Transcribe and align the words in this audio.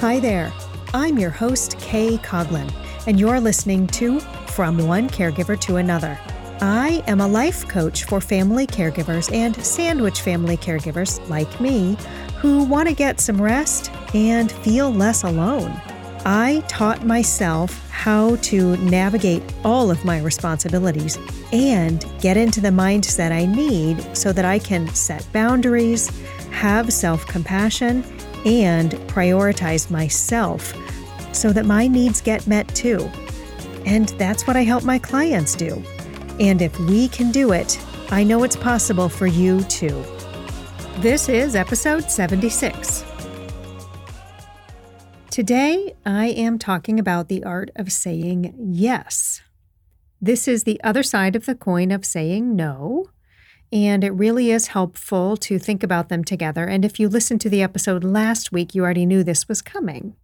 Hi 0.00 0.20
there. 0.20 0.52
I'm 0.94 1.18
your 1.18 1.30
host, 1.30 1.76
Kay 1.80 2.18
Coglin, 2.18 2.72
and 3.08 3.18
you're 3.18 3.40
listening 3.40 3.88
to 3.88 4.20
From 4.20 4.78
One 4.86 5.08
Caregiver 5.08 5.58
to 5.62 5.74
Another. 5.74 6.16
I 6.60 7.02
am 7.08 7.20
a 7.20 7.26
life 7.26 7.66
coach 7.66 8.04
for 8.04 8.20
family 8.20 8.64
caregivers 8.64 9.34
and 9.34 9.56
sandwich 9.56 10.20
family 10.20 10.56
caregivers 10.56 11.28
like 11.28 11.60
me 11.60 11.96
who 12.36 12.62
want 12.62 12.88
to 12.88 12.94
get 12.94 13.18
some 13.18 13.42
rest 13.42 13.90
and 14.14 14.52
feel 14.52 14.92
less 14.92 15.24
alone. 15.24 15.72
I 16.24 16.62
taught 16.68 17.04
myself 17.04 17.90
how 17.90 18.36
to 18.36 18.76
navigate 18.76 19.42
all 19.64 19.90
of 19.90 20.04
my 20.04 20.20
responsibilities 20.20 21.18
and 21.52 22.06
get 22.20 22.36
into 22.36 22.60
the 22.60 22.68
mindset 22.68 23.32
I 23.32 23.46
need 23.46 24.16
so 24.16 24.32
that 24.32 24.44
I 24.44 24.60
can 24.60 24.86
set 24.94 25.26
boundaries, 25.32 26.16
have 26.52 26.92
self 26.92 27.26
compassion, 27.26 28.04
and 28.44 28.92
prioritize 29.08 29.90
myself 29.90 30.74
so 31.34 31.52
that 31.52 31.66
my 31.66 31.86
needs 31.86 32.20
get 32.20 32.46
met 32.46 32.68
too. 32.74 33.10
And 33.84 34.08
that's 34.10 34.46
what 34.46 34.56
I 34.56 34.62
help 34.62 34.84
my 34.84 34.98
clients 34.98 35.54
do. 35.54 35.82
And 36.40 36.62
if 36.62 36.78
we 36.80 37.08
can 37.08 37.32
do 37.32 37.52
it, 37.52 37.78
I 38.10 38.24
know 38.24 38.44
it's 38.44 38.56
possible 38.56 39.08
for 39.08 39.26
you 39.26 39.62
too. 39.64 40.04
This 40.98 41.28
is 41.28 41.54
episode 41.54 42.10
76. 42.10 43.04
Today, 45.30 45.94
I 46.04 46.26
am 46.26 46.58
talking 46.58 46.98
about 46.98 47.28
the 47.28 47.44
art 47.44 47.70
of 47.76 47.92
saying 47.92 48.54
yes. 48.58 49.40
This 50.20 50.48
is 50.48 50.64
the 50.64 50.80
other 50.82 51.04
side 51.04 51.36
of 51.36 51.46
the 51.46 51.54
coin 51.54 51.92
of 51.92 52.04
saying 52.04 52.56
no, 52.56 53.10
and 53.72 54.02
it 54.02 54.10
really 54.10 54.50
is 54.50 54.68
helpful 54.68 55.36
to 55.36 55.58
think 55.58 55.82
about 55.82 56.08
them 56.08 56.24
together. 56.24 56.64
And 56.64 56.84
if 56.84 56.98
you 56.98 57.08
listened 57.08 57.40
to 57.42 57.50
the 57.50 57.62
episode 57.62 58.04
last 58.04 58.52
week, 58.52 58.74
you 58.74 58.82
already 58.82 59.06
knew 59.06 59.22
this 59.22 59.48
was 59.48 59.62
coming. 59.62 60.16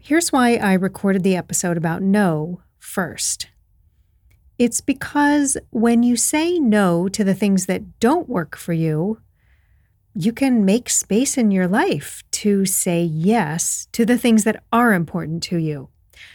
Here's 0.00 0.32
why 0.32 0.56
I 0.56 0.74
recorded 0.74 1.22
the 1.22 1.36
episode 1.36 1.76
about 1.76 2.02
no 2.02 2.62
first. 2.78 3.48
It's 4.58 4.80
because 4.80 5.56
when 5.70 6.02
you 6.02 6.16
say 6.16 6.58
no 6.58 7.08
to 7.08 7.24
the 7.24 7.34
things 7.34 7.66
that 7.66 7.98
don't 7.98 8.28
work 8.28 8.56
for 8.56 8.72
you, 8.72 9.20
you 10.14 10.32
can 10.32 10.64
make 10.64 10.90
space 10.90 11.38
in 11.38 11.50
your 11.50 11.68
life 11.68 12.22
to 12.32 12.66
say 12.66 13.02
yes 13.02 13.88
to 13.92 14.04
the 14.04 14.18
things 14.18 14.44
that 14.44 14.62
are 14.72 14.92
important 14.92 15.42
to 15.44 15.56
you. 15.56 15.88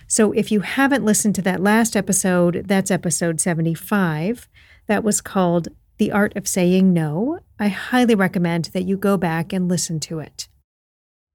So 0.07 0.31
if 0.31 0.51
you 0.51 0.61
haven't 0.61 1.05
listened 1.05 1.35
to 1.35 1.41
that 1.43 1.61
last 1.61 1.95
episode, 1.95 2.63
that's 2.67 2.89
episode 2.89 3.39
75. 3.39 4.47
That 4.87 5.03
was 5.03 5.21
called 5.21 5.67
The 5.97 6.11
Art 6.11 6.35
of 6.35 6.47
Saying 6.47 6.93
No. 6.93 7.39
I 7.59 7.69
highly 7.69 8.15
recommend 8.15 8.65
that 8.65 8.83
you 8.83 8.97
go 8.97 9.17
back 9.17 9.53
and 9.53 9.69
listen 9.69 9.99
to 10.01 10.19
it. 10.19 10.47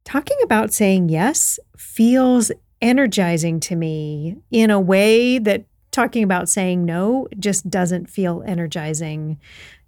Talking 0.05 0.37
about 0.43 0.73
saying 0.73 1.09
yes 1.09 1.59
feels 1.77 2.51
energizing 2.83 3.61
to 3.61 3.77
me 3.77 4.39
in 4.51 4.71
a 4.71 4.81
way 4.81 5.39
that 5.39 5.65
talking 5.91 6.23
about 6.23 6.49
saying 6.49 6.85
no 6.85 7.27
just 7.39 7.69
doesn't 7.71 8.09
feel 8.09 8.43
energizing. 8.47 9.39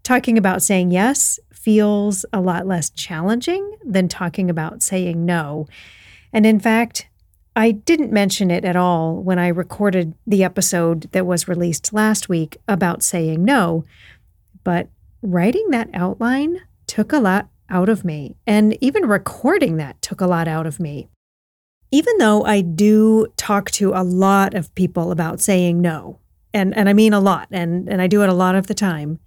Talking 0.02 0.36
about 0.36 0.62
saying 0.62 0.90
yes 0.90 1.38
feels 1.52 2.24
a 2.32 2.40
lot 2.40 2.66
less 2.66 2.90
challenging 2.90 3.76
than 3.84 4.08
talking 4.08 4.50
about 4.50 4.82
saying 4.82 5.24
no. 5.24 5.66
And 6.32 6.44
in 6.44 6.58
fact, 6.58 7.08
I 7.54 7.70
didn't 7.70 8.12
mention 8.12 8.50
it 8.50 8.64
at 8.64 8.76
all 8.76 9.22
when 9.22 9.38
I 9.38 9.48
recorded 9.48 10.14
the 10.26 10.42
episode 10.42 11.02
that 11.12 11.26
was 11.26 11.48
released 11.48 11.92
last 11.92 12.28
week 12.28 12.56
about 12.66 13.02
saying 13.02 13.44
no, 13.44 13.84
but 14.64 14.88
writing 15.22 15.70
that 15.70 15.90
outline 15.94 16.60
took 16.86 17.12
a 17.12 17.20
lot 17.20 17.48
out 17.68 17.88
of 17.88 18.04
me. 18.04 18.36
And 18.46 18.76
even 18.82 19.06
recording 19.06 19.76
that 19.78 20.00
took 20.02 20.20
a 20.20 20.26
lot 20.26 20.48
out 20.48 20.66
of 20.66 20.78
me. 20.78 21.08
Even 21.90 22.18
though 22.18 22.44
I 22.44 22.60
do 22.60 23.26
talk 23.36 23.70
to 23.72 23.92
a 23.92 24.02
lot 24.02 24.54
of 24.54 24.74
people 24.74 25.10
about 25.10 25.40
saying 25.40 25.80
no, 25.80 26.18
and, 26.54 26.76
and 26.76 26.88
I 26.88 26.92
mean 26.92 27.12
a 27.12 27.20
lot, 27.20 27.48
and, 27.50 27.88
and 27.88 28.00
I 28.00 28.06
do 28.06 28.22
it 28.22 28.28
a 28.28 28.34
lot 28.34 28.54
of 28.54 28.66
the 28.66 28.74
time, 28.74 29.18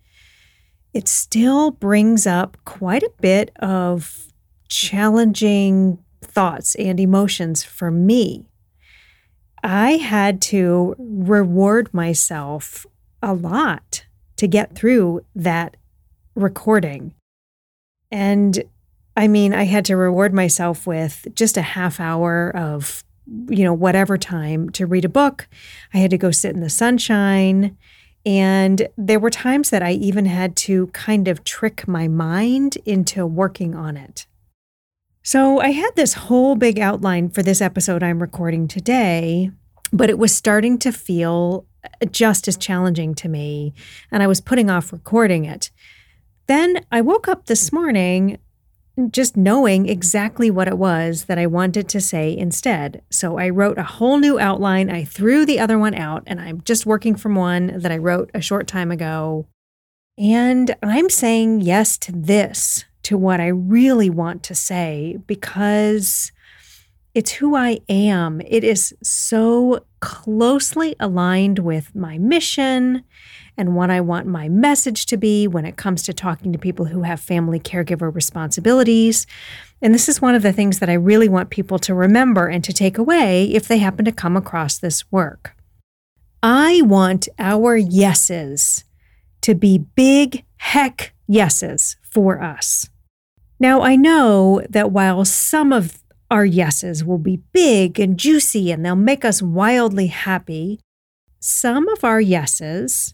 it 0.94 1.08
still 1.08 1.72
brings 1.72 2.26
up 2.26 2.58
quite 2.66 3.04
a 3.04 3.12
bit 3.20 3.52
of 3.58 4.28
challenging 4.68 6.00
thoughts 6.22 6.76
and 6.76 7.00
emotions 7.00 7.64
for 7.64 7.92
me. 7.92 8.46
I 9.64 9.94
had 9.94 10.42
to 10.44 10.96
reward 10.98 11.94
myself 11.94 12.86
a 13.22 13.34
lot 13.34 14.05
to 14.38 14.48
get 14.48 14.76
through 14.76 15.26
that 15.36 15.78
recording. 16.36 17.14
And 18.12 18.64
I 19.18 19.28
mean, 19.28 19.54
I 19.54 19.64
had 19.64 19.86
to 19.86 19.96
reward 19.96 20.34
myself 20.34 20.86
with 20.86 21.28
just 21.36 21.58
a 21.58 21.62
half 21.62 22.00
hour 22.00 22.56
of, 22.56 23.04
you 23.50 23.64
know, 23.64 23.74
whatever 23.74 24.18
time 24.18 24.70
to 24.72 24.86
read 24.86 25.06
a 25.06 25.10
book. 25.10 25.48
I 25.94 25.98
had 26.00 26.12
to 26.12 26.18
go 26.18 26.32
sit 26.32 26.54
in 26.54 26.62
the 26.62 26.70
sunshine 26.70 27.78
and 28.26 28.88
there 28.98 29.20
were 29.20 29.30
times 29.30 29.70
that 29.70 29.84
I 29.84 29.92
even 29.92 30.26
had 30.26 30.56
to 30.58 30.88
kind 30.88 31.28
of 31.28 31.44
trick 31.44 31.88
my 31.88 32.08
mind 32.08 32.78
into 32.86 33.26
working 33.26 33.76
on 33.76 33.98
it. 33.98 34.26
So 35.22 35.60
I 35.60 35.70
had 35.70 35.92
this 35.96 36.14
whole 36.14 36.56
big 36.56 36.80
outline 36.80 37.30
for 37.30 37.44
this 37.44 37.62
episode 37.62 38.02
I'm 38.02 38.22
recording 38.22 38.68
today, 38.68 39.52
but 39.94 40.10
it 40.10 40.18
was 40.18 40.34
starting 40.34 40.80
to 40.80 40.92
feel 40.92 41.66
just 42.12 42.48
as 42.48 42.58
challenging 42.58 43.16
to 43.16 43.30
me, 43.30 43.74
and 44.12 44.22
I 44.24 44.28
was 44.28 44.42
putting 44.42 44.70
off 44.70 44.94
recording 44.94 45.46
it. 45.46 45.72
Then 46.48 46.86
I 46.92 47.02
woke 47.02 47.28
up 47.28 47.46
this 47.46 47.72
morning 47.72 48.38
just 49.12 49.36
knowing 49.36 49.90
exactly 49.90 50.50
what 50.50 50.68
it 50.70 50.78
was 50.78 51.26
that 51.26 51.38
I 51.38 51.48
wanted 51.48 51.90
to 51.90 52.00
say 52.00 52.36
instead. 52.36 53.02
So 53.10 53.38
I 53.38 53.50
wrote 53.50 53.78
a 53.78 53.84
whole 53.84 54.20
new 54.20 54.40
outline. 54.40 54.90
I 54.90 55.04
threw 55.04 55.46
the 55.46 55.60
other 55.60 55.78
one 55.78 55.96
out, 55.96 56.24
and 56.28 56.40
I'm 56.40 56.62
just 56.62 56.86
working 56.86 57.16
from 57.16 57.36
one 57.36 57.80
that 57.80 57.92
I 57.92 57.98
wrote 57.98 58.32
a 58.34 58.42
short 58.42 58.68
time 58.68 58.92
ago. 58.92 59.48
And 60.18 60.76
I'm 60.82 61.10
saying 61.10 61.62
yes 61.62 61.98
to 62.00 62.14
this, 62.14 62.86
to 63.04 63.18
what 63.18 63.42
I 63.42 63.48
really 63.48 64.10
want 64.10 64.44
to 64.44 64.56
say, 64.56 65.18
because 65.28 66.32
it's 67.16 67.32
who 67.32 67.56
I 67.56 67.80
am. 67.88 68.42
It 68.42 68.66
is 68.66 68.94
so 69.02 69.86
closely 70.02 70.98
aligned 71.00 71.60
with 71.60 71.96
my 71.96 72.18
mission 72.18 73.04
and 73.58 73.74
what 73.74 73.90
I 73.90 74.02
want 74.02 74.28
my 74.28 74.50
message 74.50 75.06
to 75.06 75.18
be 75.18 75.48
when 75.48 75.64
it 75.64 75.78
comes 75.78 76.04
to 76.04 76.14
talking 76.14 76.52
to 76.52 76.60
people 76.60 76.86
who 76.86 77.04
have 77.04 77.22
family 77.22 77.58
caregiver 77.58 78.14
responsibilities. 78.14 79.26
And 79.82 79.94
this 79.94 80.10
is 80.10 80.22
one 80.22 80.36
of 80.36 80.42
the 80.42 80.52
things 80.52 80.80
that 80.80 80.90
I 80.90 80.94
really 80.94 81.30
want 81.30 81.52
people 81.52 81.80
to 81.80 81.94
remember 81.94 82.48
and 82.48 82.62
to 82.66 82.74
take 82.74 82.98
away 82.98 83.46
if 83.46 83.66
they 83.66 83.78
happen 83.78 84.04
to 84.04 84.12
come 84.12 84.36
across 84.36 84.78
this 84.78 85.10
work. 85.10 85.56
I 86.44 86.82
want 86.82 87.30
our 87.40 87.78
yeses 87.78 88.84
to 89.42 89.56
be 89.56 89.78
big 89.78 90.44
heck 90.58 91.14
yeses 91.28 91.96
for 92.02 92.42
us. 92.42 92.90
Now, 93.58 93.84
I 93.84 93.96
know 93.96 94.62
that 94.70 94.92
while 94.92 95.24
some 95.24 95.72
of 95.72 96.04
our 96.32 96.46
yeses 96.46 97.04
will 97.04 97.18
be 97.18 97.42
big 97.54 98.00
and 98.00 98.18
juicy 98.18 98.72
and 98.72 98.86
they'll 98.86 98.96
make 98.96 99.24
us 99.24 99.42
wildly 99.42 100.08
happy, 100.08 100.80
some 101.40 101.88
of 101.90 102.04
our 102.04 102.22
yeses 102.22 103.14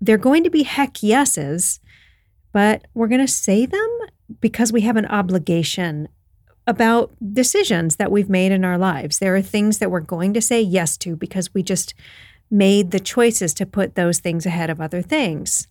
they're 0.00 0.18
going 0.18 0.44
to 0.44 0.50
be 0.50 0.62
heck 0.62 1.02
yeses, 1.02 1.80
but 2.52 2.86
we're 2.94 3.08
going 3.08 3.20
to 3.20 3.28
say 3.28 3.66
them 3.66 3.98
because 4.40 4.72
we 4.72 4.80
have 4.82 4.96
an 4.96 5.06
obligation 5.06 6.08
about 6.66 7.12
decisions 7.32 7.96
that 7.96 8.10
we've 8.10 8.30
made 8.30 8.52
in 8.52 8.64
our 8.64 8.78
lives. 8.78 9.18
There 9.18 9.36
are 9.36 9.42
things 9.42 9.78
that 9.78 9.90
we're 9.90 10.00
going 10.00 10.32
to 10.34 10.40
say 10.40 10.60
yes 10.60 10.96
to 10.98 11.16
because 11.16 11.52
we 11.52 11.62
just 11.62 11.94
made 12.50 12.90
the 12.90 13.00
choices 13.00 13.52
to 13.54 13.66
put 13.66 13.94
those 13.94 14.18
things 14.18 14.46
ahead 14.46 14.70
of 14.70 14.80
other 14.80 15.02
things. 15.02 15.68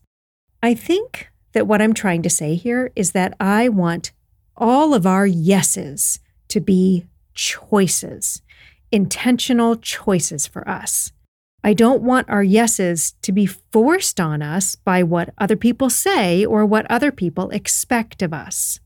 I 0.62 0.74
think 0.74 1.30
that 1.54 1.68
what 1.68 1.82
I'm 1.82 1.94
trying 1.94 2.22
to 2.24 2.30
say 2.30 2.56
here 2.56 2.92
is 2.96 3.12
that 3.14 3.34
I 3.40 3.70
want 3.70 4.12
all 4.56 4.94
of 4.94 5.08
our 5.08 5.26
yeses 5.26 6.20
to 6.50 6.60
be 6.60 7.06
choices, 7.34 8.42
intentional 8.92 9.76
choices 9.76 10.46
for 10.46 10.68
us. 10.68 11.12
I 11.64 11.74
don't 11.74 12.02
want 12.02 12.30
our 12.30 12.44
yeses 12.44 13.16
to 13.22 13.32
be 13.32 13.46
forced 13.46 14.20
on 14.20 14.42
us 14.42 14.76
by 14.76 15.04
what 15.04 15.34
other 15.38 15.58
people 15.58 15.90
say 15.90 16.46
or 16.46 16.66
what 16.66 16.90
other 16.90 17.12
people 17.12 17.50
expect 17.50 18.22
of 18.22 18.34
us. 18.34 18.80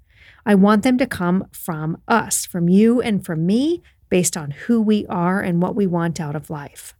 I 0.46 0.56
want 0.56 0.84
them 0.84 0.98
to 0.98 1.06
come 1.06 1.48
from 1.52 2.02
us, 2.08 2.46
from 2.46 2.68
you 2.68 3.00
and 3.00 3.24
from 3.26 3.46
me, 3.46 3.82
based 4.10 4.36
on 4.36 4.52
who 4.52 4.82
we 4.82 5.06
are 5.08 5.40
and 5.42 5.62
what 5.62 5.76
we 5.76 5.88
want 5.88 6.20
out 6.20 6.36
of 6.36 6.50
life. 6.50 6.94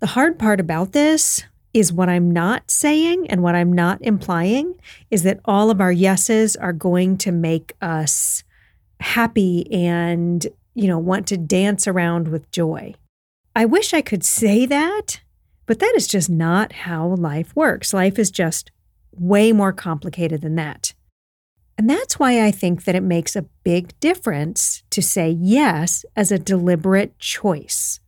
The 0.00 0.08
hard 0.08 0.38
part 0.38 0.60
about 0.60 0.92
this 0.92 1.44
is 1.74 1.92
what 1.92 2.08
I'm 2.08 2.30
not 2.30 2.70
saying 2.70 3.28
and 3.30 3.42
what 3.42 3.54
I'm 3.54 3.72
not 3.72 4.00
implying 4.02 4.74
is 5.10 5.22
that 5.22 5.40
all 5.44 5.70
of 5.70 5.80
our 5.80 5.92
yeses 5.92 6.56
are 6.56 6.72
going 6.72 7.18
to 7.18 7.32
make 7.32 7.72
us 7.80 8.42
happy 9.00 9.70
and, 9.72 10.46
you 10.74 10.86
know, 10.86 10.98
want 10.98 11.26
to 11.28 11.36
dance 11.36 11.86
around 11.86 12.28
with 12.28 12.50
joy. 12.50 12.94
I 13.54 13.64
wish 13.64 13.92
I 13.92 14.02
could 14.02 14.24
say 14.24 14.66
that, 14.66 15.20
but 15.66 15.78
that 15.80 15.94
is 15.96 16.06
just 16.06 16.30
not 16.30 16.72
how 16.72 17.08
life 17.08 17.54
works. 17.56 17.92
Life 17.92 18.18
is 18.18 18.30
just 18.30 18.70
way 19.12 19.52
more 19.52 19.72
complicated 19.72 20.42
than 20.42 20.54
that. 20.56 20.94
And 21.76 21.88
that's 21.88 22.18
why 22.18 22.44
I 22.44 22.50
think 22.50 22.84
that 22.84 22.96
it 22.96 23.02
makes 23.02 23.36
a 23.36 23.46
big 23.62 23.98
difference 24.00 24.82
to 24.90 25.00
say 25.00 25.30
yes 25.30 26.04
as 26.16 26.32
a 26.32 26.38
deliberate 26.38 27.18
choice. 27.20 28.00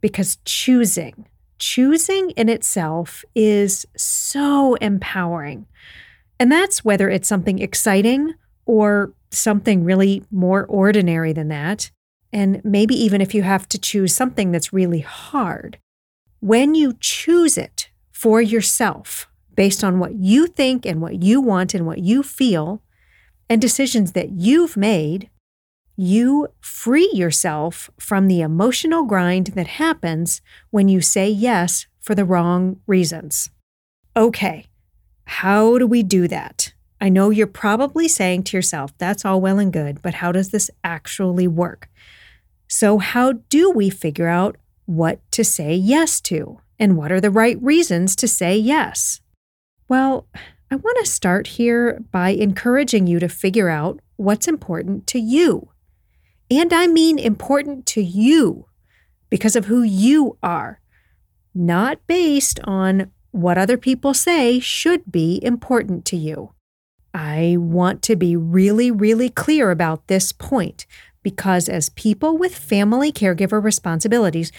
Because 0.00 0.38
choosing, 0.44 1.26
choosing 1.58 2.30
in 2.30 2.48
itself 2.48 3.24
is 3.34 3.84
so 3.96 4.76
empowering. 4.76 5.66
And 6.38 6.50
that's 6.50 6.84
whether 6.84 7.08
it's 7.08 7.28
something 7.28 7.58
exciting 7.58 8.34
or 8.64 9.12
something 9.30 9.84
really 9.84 10.24
more 10.30 10.64
ordinary 10.66 11.32
than 11.32 11.48
that. 11.48 11.90
And 12.32 12.60
maybe 12.64 12.94
even 12.94 13.20
if 13.20 13.34
you 13.34 13.42
have 13.42 13.68
to 13.70 13.78
choose 13.78 14.14
something 14.14 14.52
that's 14.52 14.72
really 14.72 15.00
hard. 15.00 15.78
When 16.40 16.74
you 16.74 16.94
choose 17.00 17.58
it 17.58 17.90
for 18.12 18.40
yourself, 18.40 19.28
based 19.54 19.82
on 19.82 19.98
what 19.98 20.14
you 20.14 20.46
think 20.46 20.86
and 20.86 21.00
what 21.00 21.22
you 21.22 21.40
want 21.40 21.74
and 21.74 21.86
what 21.86 21.98
you 21.98 22.22
feel, 22.22 22.82
and 23.48 23.60
decisions 23.60 24.12
that 24.12 24.30
you've 24.30 24.76
made, 24.76 25.28
you 25.96 26.48
free 26.60 27.10
yourself 27.12 27.90
from 27.98 28.26
the 28.26 28.40
emotional 28.40 29.04
grind 29.04 29.48
that 29.48 29.66
happens 29.66 30.40
when 30.70 30.88
you 30.88 31.00
say 31.00 31.28
yes 31.28 31.86
for 32.00 32.14
the 32.14 32.24
wrong 32.24 32.80
reasons. 32.86 33.50
Okay, 34.16 34.66
how 35.24 35.78
do 35.78 35.86
we 35.86 36.02
do 36.02 36.26
that? 36.28 36.69
I 37.00 37.08
know 37.08 37.30
you're 37.30 37.46
probably 37.46 38.08
saying 38.08 38.44
to 38.44 38.56
yourself, 38.56 38.96
that's 38.98 39.24
all 39.24 39.40
well 39.40 39.58
and 39.58 39.72
good, 39.72 40.02
but 40.02 40.14
how 40.14 40.32
does 40.32 40.50
this 40.50 40.70
actually 40.84 41.48
work? 41.48 41.88
So, 42.68 42.98
how 42.98 43.32
do 43.48 43.70
we 43.70 43.90
figure 43.90 44.28
out 44.28 44.56
what 44.84 45.20
to 45.32 45.42
say 45.42 45.74
yes 45.74 46.20
to? 46.22 46.60
And 46.78 46.96
what 46.96 47.10
are 47.10 47.20
the 47.20 47.30
right 47.30 47.60
reasons 47.62 48.14
to 48.16 48.28
say 48.28 48.56
yes? 48.56 49.20
Well, 49.88 50.26
I 50.70 50.76
want 50.76 50.98
to 51.00 51.10
start 51.10 51.46
here 51.48 52.00
by 52.12 52.30
encouraging 52.30 53.06
you 53.06 53.18
to 53.18 53.28
figure 53.28 53.68
out 53.68 54.00
what's 54.16 54.46
important 54.46 55.06
to 55.08 55.18
you. 55.18 55.70
And 56.50 56.72
I 56.72 56.86
mean 56.86 57.18
important 57.18 57.86
to 57.86 58.02
you 58.02 58.66
because 59.30 59.56
of 59.56 59.66
who 59.66 59.82
you 59.82 60.36
are, 60.42 60.80
not 61.54 62.06
based 62.06 62.60
on 62.64 63.10
what 63.30 63.58
other 63.58 63.76
people 63.76 64.14
say 64.14 64.60
should 64.60 65.10
be 65.10 65.40
important 65.42 66.04
to 66.06 66.16
you. 66.16 66.52
I 67.12 67.56
want 67.58 68.02
to 68.02 68.16
be 68.16 68.36
really, 68.36 68.90
really 68.90 69.28
clear 69.28 69.70
about 69.70 70.06
this 70.06 70.32
point 70.32 70.86
because, 71.22 71.68
as 71.68 71.88
people 71.90 72.38
with 72.38 72.54
family 72.54 73.12
caregiver 73.12 73.62
responsibilities, 73.62 74.52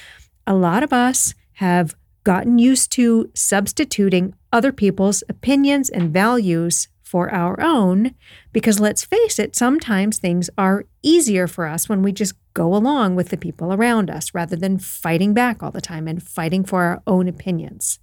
a 0.46 0.54
lot 0.54 0.84
of 0.84 0.94
us 0.94 1.34
have 1.54 1.96
gotten 2.24 2.60
used 2.60 2.92
to 2.92 3.30
substituting 3.34 4.36
other 4.52 4.72
people's 4.72 5.24
opinions 5.30 5.90
and 5.90 6.12
values 6.14 6.88
for 7.02 7.30
our 7.34 7.60
own 7.60 8.16
because 8.54 8.80
let's 8.80 9.04
face 9.04 9.38
it, 9.38 9.54
sometimes 9.54 10.18
things 10.18 10.50
are 10.58 10.86
easier 11.04 11.46
for 11.46 11.66
us 11.66 11.90
when 11.90 12.02
we 12.02 12.12
just 12.12 12.36
go 12.54 12.74
along 12.74 13.16
with 13.16 13.30
the 13.30 13.38
people 13.38 13.74
around 13.74 14.10
us 14.10 14.34
rather 14.34 14.56
than 14.56 14.80
fighting 14.80 15.34
back 15.34 15.62
all 15.62 15.72
the 15.72 15.82
time 15.82 16.08
and 16.08 16.24
fighting 16.24 16.64
for 16.64 16.84
our 16.84 17.04
own 17.06 17.28
opinions. 17.28 18.00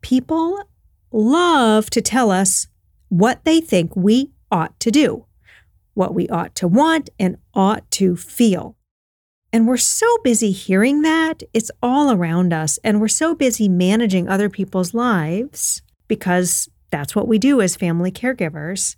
People 0.00 0.58
love 1.12 1.90
to 1.90 2.00
tell 2.00 2.30
us 2.30 2.66
what 3.10 3.44
they 3.44 3.60
think 3.60 3.94
we 3.94 4.30
ought 4.50 4.78
to 4.80 4.90
do, 4.90 5.26
what 5.94 6.14
we 6.14 6.26
ought 6.28 6.54
to 6.54 6.66
want 6.66 7.10
and 7.18 7.36
ought 7.52 7.88
to 7.90 8.16
feel. 8.16 8.76
And 9.52 9.66
we're 9.66 9.76
so 9.76 10.06
busy 10.22 10.52
hearing 10.52 11.02
that, 11.02 11.42
it's 11.52 11.72
all 11.82 12.12
around 12.12 12.52
us. 12.52 12.78
And 12.84 13.00
we're 13.00 13.08
so 13.08 13.34
busy 13.34 13.68
managing 13.68 14.28
other 14.28 14.48
people's 14.48 14.94
lives 14.94 15.82
because 16.08 16.68
that's 16.90 17.14
what 17.14 17.28
we 17.28 17.38
do 17.38 17.60
as 17.60 17.76
family 17.76 18.12
caregivers. 18.12 18.96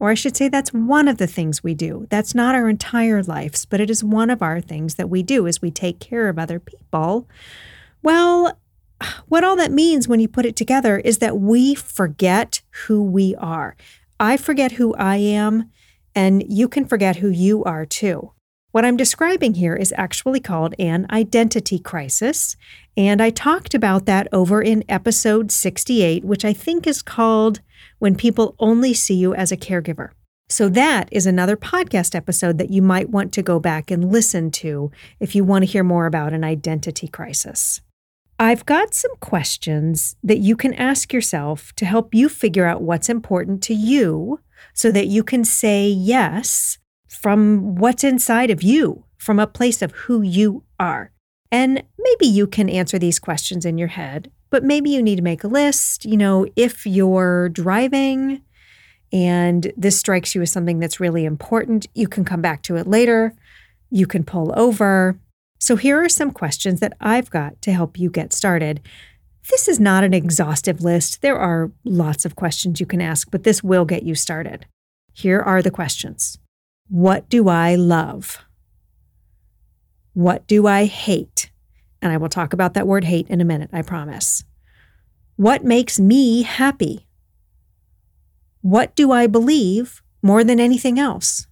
Or 0.00 0.10
I 0.10 0.14
should 0.14 0.36
say, 0.36 0.48
that's 0.48 0.72
one 0.72 1.08
of 1.08 1.18
the 1.18 1.26
things 1.26 1.64
we 1.64 1.74
do. 1.74 2.06
That's 2.10 2.32
not 2.32 2.54
our 2.54 2.68
entire 2.68 3.22
lives, 3.24 3.64
but 3.64 3.80
it 3.80 3.90
is 3.90 4.04
one 4.04 4.30
of 4.30 4.42
our 4.42 4.60
things 4.60 4.94
that 4.94 5.10
we 5.10 5.24
do 5.24 5.48
as 5.48 5.60
we 5.60 5.72
take 5.72 5.98
care 5.98 6.28
of 6.28 6.38
other 6.38 6.60
people. 6.60 7.28
Well, 8.00 8.56
what 9.28 9.44
all 9.44 9.56
that 9.56 9.72
means 9.72 10.08
when 10.08 10.20
you 10.20 10.28
put 10.28 10.46
it 10.46 10.56
together 10.56 10.98
is 10.98 11.18
that 11.18 11.38
we 11.38 11.74
forget 11.74 12.62
who 12.86 13.02
we 13.02 13.34
are. 13.36 13.76
I 14.20 14.36
forget 14.36 14.72
who 14.72 14.94
I 14.94 15.16
am, 15.16 15.70
and 16.14 16.44
you 16.48 16.68
can 16.68 16.84
forget 16.84 17.16
who 17.16 17.28
you 17.28 17.62
are 17.64 17.86
too. 17.86 18.32
What 18.70 18.84
I'm 18.84 18.96
describing 18.96 19.54
here 19.54 19.74
is 19.74 19.94
actually 19.96 20.40
called 20.40 20.74
an 20.78 21.06
identity 21.10 21.78
crisis, 21.78 22.56
and 22.96 23.22
I 23.22 23.30
talked 23.30 23.74
about 23.74 24.04
that 24.06 24.28
over 24.32 24.60
in 24.60 24.84
episode 24.88 25.50
68, 25.50 26.24
which 26.24 26.44
I 26.44 26.52
think 26.52 26.86
is 26.86 27.00
called 27.00 27.60
When 27.98 28.14
People 28.14 28.54
Only 28.58 28.92
See 28.92 29.14
You 29.14 29.34
as 29.34 29.50
a 29.50 29.56
Caregiver. 29.56 30.10
So, 30.50 30.68
that 30.70 31.08
is 31.12 31.26
another 31.26 31.56
podcast 31.56 32.14
episode 32.14 32.58
that 32.58 32.70
you 32.70 32.82
might 32.82 33.10
want 33.10 33.32
to 33.34 33.42
go 33.42 33.60
back 33.60 33.90
and 33.90 34.10
listen 34.10 34.50
to 34.52 34.90
if 35.20 35.34
you 35.34 35.44
want 35.44 35.62
to 35.62 35.70
hear 35.70 35.84
more 35.84 36.06
about 36.06 36.32
an 36.32 36.42
identity 36.42 37.06
crisis. 37.06 37.80
I've 38.40 38.64
got 38.66 38.94
some 38.94 39.10
questions 39.16 40.14
that 40.22 40.38
you 40.38 40.54
can 40.54 40.72
ask 40.74 41.12
yourself 41.12 41.72
to 41.74 41.84
help 41.84 42.14
you 42.14 42.28
figure 42.28 42.66
out 42.66 42.82
what's 42.82 43.08
important 43.08 43.62
to 43.64 43.74
you 43.74 44.40
so 44.72 44.92
that 44.92 45.08
you 45.08 45.24
can 45.24 45.44
say 45.44 45.88
yes 45.88 46.78
from 47.08 47.74
what's 47.74 48.04
inside 48.04 48.50
of 48.50 48.62
you, 48.62 49.04
from 49.16 49.40
a 49.40 49.46
place 49.46 49.82
of 49.82 49.90
who 49.92 50.22
you 50.22 50.62
are. 50.78 51.10
And 51.50 51.82
maybe 51.98 52.26
you 52.26 52.46
can 52.46 52.68
answer 52.68 52.98
these 52.98 53.18
questions 53.18 53.64
in 53.64 53.76
your 53.76 53.88
head, 53.88 54.30
but 54.50 54.62
maybe 54.62 54.90
you 54.90 55.02
need 55.02 55.16
to 55.16 55.22
make 55.22 55.42
a 55.42 55.48
list. 55.48 56.04
You 56.04 56.16
know, 56.16 56.46
if 56.54 56.86
you're 56.86 57.48
driving 57.48 58.42
and 59.12 59.72
this 59.76 59.98
strikes 59.98 60.34
you 60.36 60.42
as 60.42 60.52
something 60.52 60.78
that's 60.78 61.00
really 61.00 61.24
important, 61.24 61.86
you 61.94 62.06
can 62.06 62.24
come 62.24 62.42
back 62.42 62.62
to 62.64 62.76
it 62.76 62.86
later. 62.86 63.34
You 63.90 64.06
can 64.06 64.22
pull 64.22 64.52
over. 64.56 65.18
So, 65.58 65.76
here 65.76 66.02
are 66.02 66.08
some 66.08 66.30
questions 66.30 66.80
that 66.80 66.96
I've 67.00 67.30
got 67.30 67.60
to 67.62 67.72
help 67.72 67.98
you 67.98 68.10
get 68.10 68.32
started. 68.32 68.80
This 69.50 69.66
is 69.66 69.80
not 69.80 70.04
an 70.04 70.14
exhaustive 70.14 70.82
list. 70.82 71.22
There 71.22 71.38
are 71.38 71.72
lots 71.84 72.24
of 72.24 72.36
questions 72.36 72.80
you 72.80 72.86
can 72.86 73.00
ask, 73.00 73.30
but 73.30 73.44
this 73.44 73.62
will 73.62 73.84
get 73.84 74.02
you 74.02 74.14
started. 74.14 74.66
Here 75.12 75.40
are 75.40 75.62
the 75.62 75.70
questions 75.70 76.38
what 76.88 77.28
do 77.28 77.48
I 77.48 77.74
love? 77.74 78.38
What 80.14 80.46
do 80.46 80.66
I 80.66 80.86
hate? 80.86 81.50
And 82.00 82.12
I 82.12 82.16
will 82.16 82.28
talk 82.28 82.52
about 82.52 82.74
that 82.74 82.86
word 82.86 83.04
hate 83.04 83.28
in 83.28 83.40
a 83.40 83.44
minute, 83.44 83.70
I 83.72 83.82
promise. 83.82 84.44
What 85.36 85.64
makes 85.64 86.00
me 86.00 86.42
happy? 86.42 87.06
What 88.60 88.94
do 88.96 89.12
I 89.12 89.26
believe 89.26 90.02
more 90.22 90.44
than 90.44 90.60
anything 90.60 90.98
else? 90.98 91.46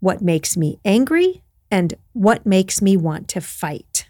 What 0.00 0.22
makes 0.22 0.56
me 0.56 0.78
angry? 0.84 1.42
And 1.70 1.94
what 2.12 2.46
makes 2.46 2.80
me 2.80 2.96
want 2.96 3.28
to 3.28 3.40
fight? 3.40 4.08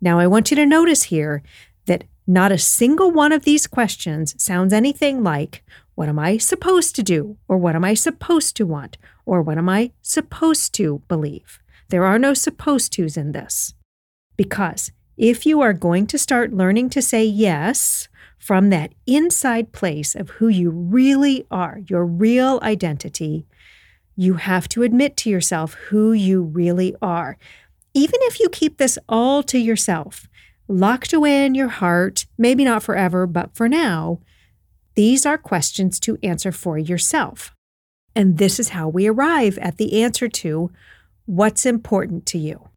Now, 0.00 0.18
I 0.18 0.26
want 0.26 0.50
you 0.50 0.56
to 0.56 0.66
notice 0.66 1.04
here 1.04 1.42
that 1.86 2.04
not 2.26 2.52
a 2.52 2.58
single 2.58 3.10
one 3.10 3.32
of 3.32 3.44
these 3.44 3.66
questions 3.66 4.34
sounds 4.42 4.72
anything 4.72 5.22
like, 5.22 5.62
What 5.94 6.08
am 6.08 6.18
I 6.18 6.38
supposed 6.38 6.94
to 6.96 7.02
do? 7.02 7.36
or 7.48 7.56
What 7.56 7.74
am 7.74 7.84
I 7.84 7.94
supposed 7.94 8.56
to 8.56 8.66
want? 8.66 8.98
or 9.26 9.42
what 9.42 9.58
am 9.58 9.68
I 9.68 9.92
supposed 10.02 10.74
to 10.74 11.02
believe? 11.08 11.60
There 11.88 12.04
are 12.04 12.18
no 12.18 12.34
supposed 12.34 12.92
tos 12.92 13.16
in 13.16 13.32
this. 13.32 13.74
Because 14.36 14.92
if 15.16 15.46
you 15.46 15.60
are 15.60 15.72
going 15.72 16.06
to 16.08 16.18
start 16.18 16.52
learning 16.52 16.90
to 16.90 17.02
say 17.02 17.24
yes 17.24 18.08
from 18.38 18.70
that 18.70 18.92
inside 19.06 19.72
place 19.72 20.14
of 20.14 20.30
who 20.30 20.48
you 20.48 20.70
really 20.70 21.46
are, 21.50 21.80
your 21.88 22.04
real 22.04 22.58
identity, 22.62 23.46
you 24.16 24.34
have 24.34 24.68
to 24.70 24.82
admit 24.82 25.16
to 25.18 25.30
yourself 25.30 25.74
who 25.74 26.12
you 26.12 26.42
really 26.42 26.94
are. 27.02 27.36
Even 27.92 28.18
if 28.22 28.40
you 28.40 28.48
keep 28.48 28.78
this 28.78 28.98
all 29.08 29.42
to 29.44 29.58
yourself, 29.58 30.28
locked 30.68 31.12
away 31.12 31.44
in 31.44 31.54
your 31.54 31.68
heart, 31.68 32.26
maybe 32.38 32.64
not 32.64 32.82
forever, 32.82 33.26
but 33.26 33.54
for 33.54 33.68
now, 33.68 34.20
these 34.94 35.26
are 35.26 35.38
questions 35.38 35.98
to 36.00 36.18
answer 36.22 36.52
for 36.52 36.78
yourself. 36.78 37.54
And 38.14 38.38
this 38.38 38.60
is 38.60 38.70
how 38.70 38.88
we 38.88 39.06
arrive 39.08 39.58
at 39.58 39.76
the 39.76 40.02
answer 40.02 40.28
to 40.28 40.70
what's 41.26 41.66
important 41.66 42.26
to 42.26 42.38
you. 42.38 42.68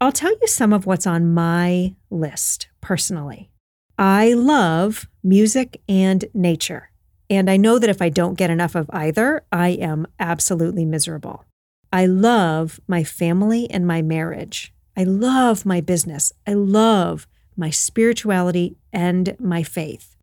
I'll 0.00 0.12
tell 0.12 0.30
you 0.30 0.46
some 0.46 0.72
of 0.72 0.86
what's 0.86 1.06
on 1.06 1.34
my 1.34 1.94
list 2.10 2.68
personally. 2.80 3.50
I 3.98 4.34
love 4.34 5.08
music 5.24 5.80
and 5.88 6.24
nature. 6.32 6.90
And 7.30 7.50
I 7.50 7.56
know 7.56 7.78
that 7.78 7.90
if 7.90 8.00
I 8.00 8.08
don't 8.08 8.38
get 8.38 8.50
enough 8.50 8.74
of 8.74 8.88
either, 8.90 9.44
I 9.52 9.70
am 9.70 10.06
absolutely 10.18 10.84
miserable. 10.84 11.44
I 11.92 12.06
love 12.06 12.80
my 12.86 13.04
family 13.04 13.70
and 13.70 13.86
my 13.86 14.02
marriage. 14.02 14.72
I 14.96 15.04
love 15.04 15.64
my 15.64 15.80
business. 15.80 16.32
I 16.46 16.54
love 16.54 17.26
my 17.56 17.70
spirituality 17.70 18.76
and 18.92 19.36
my 19.38 19.62
faith. 19.62 20.16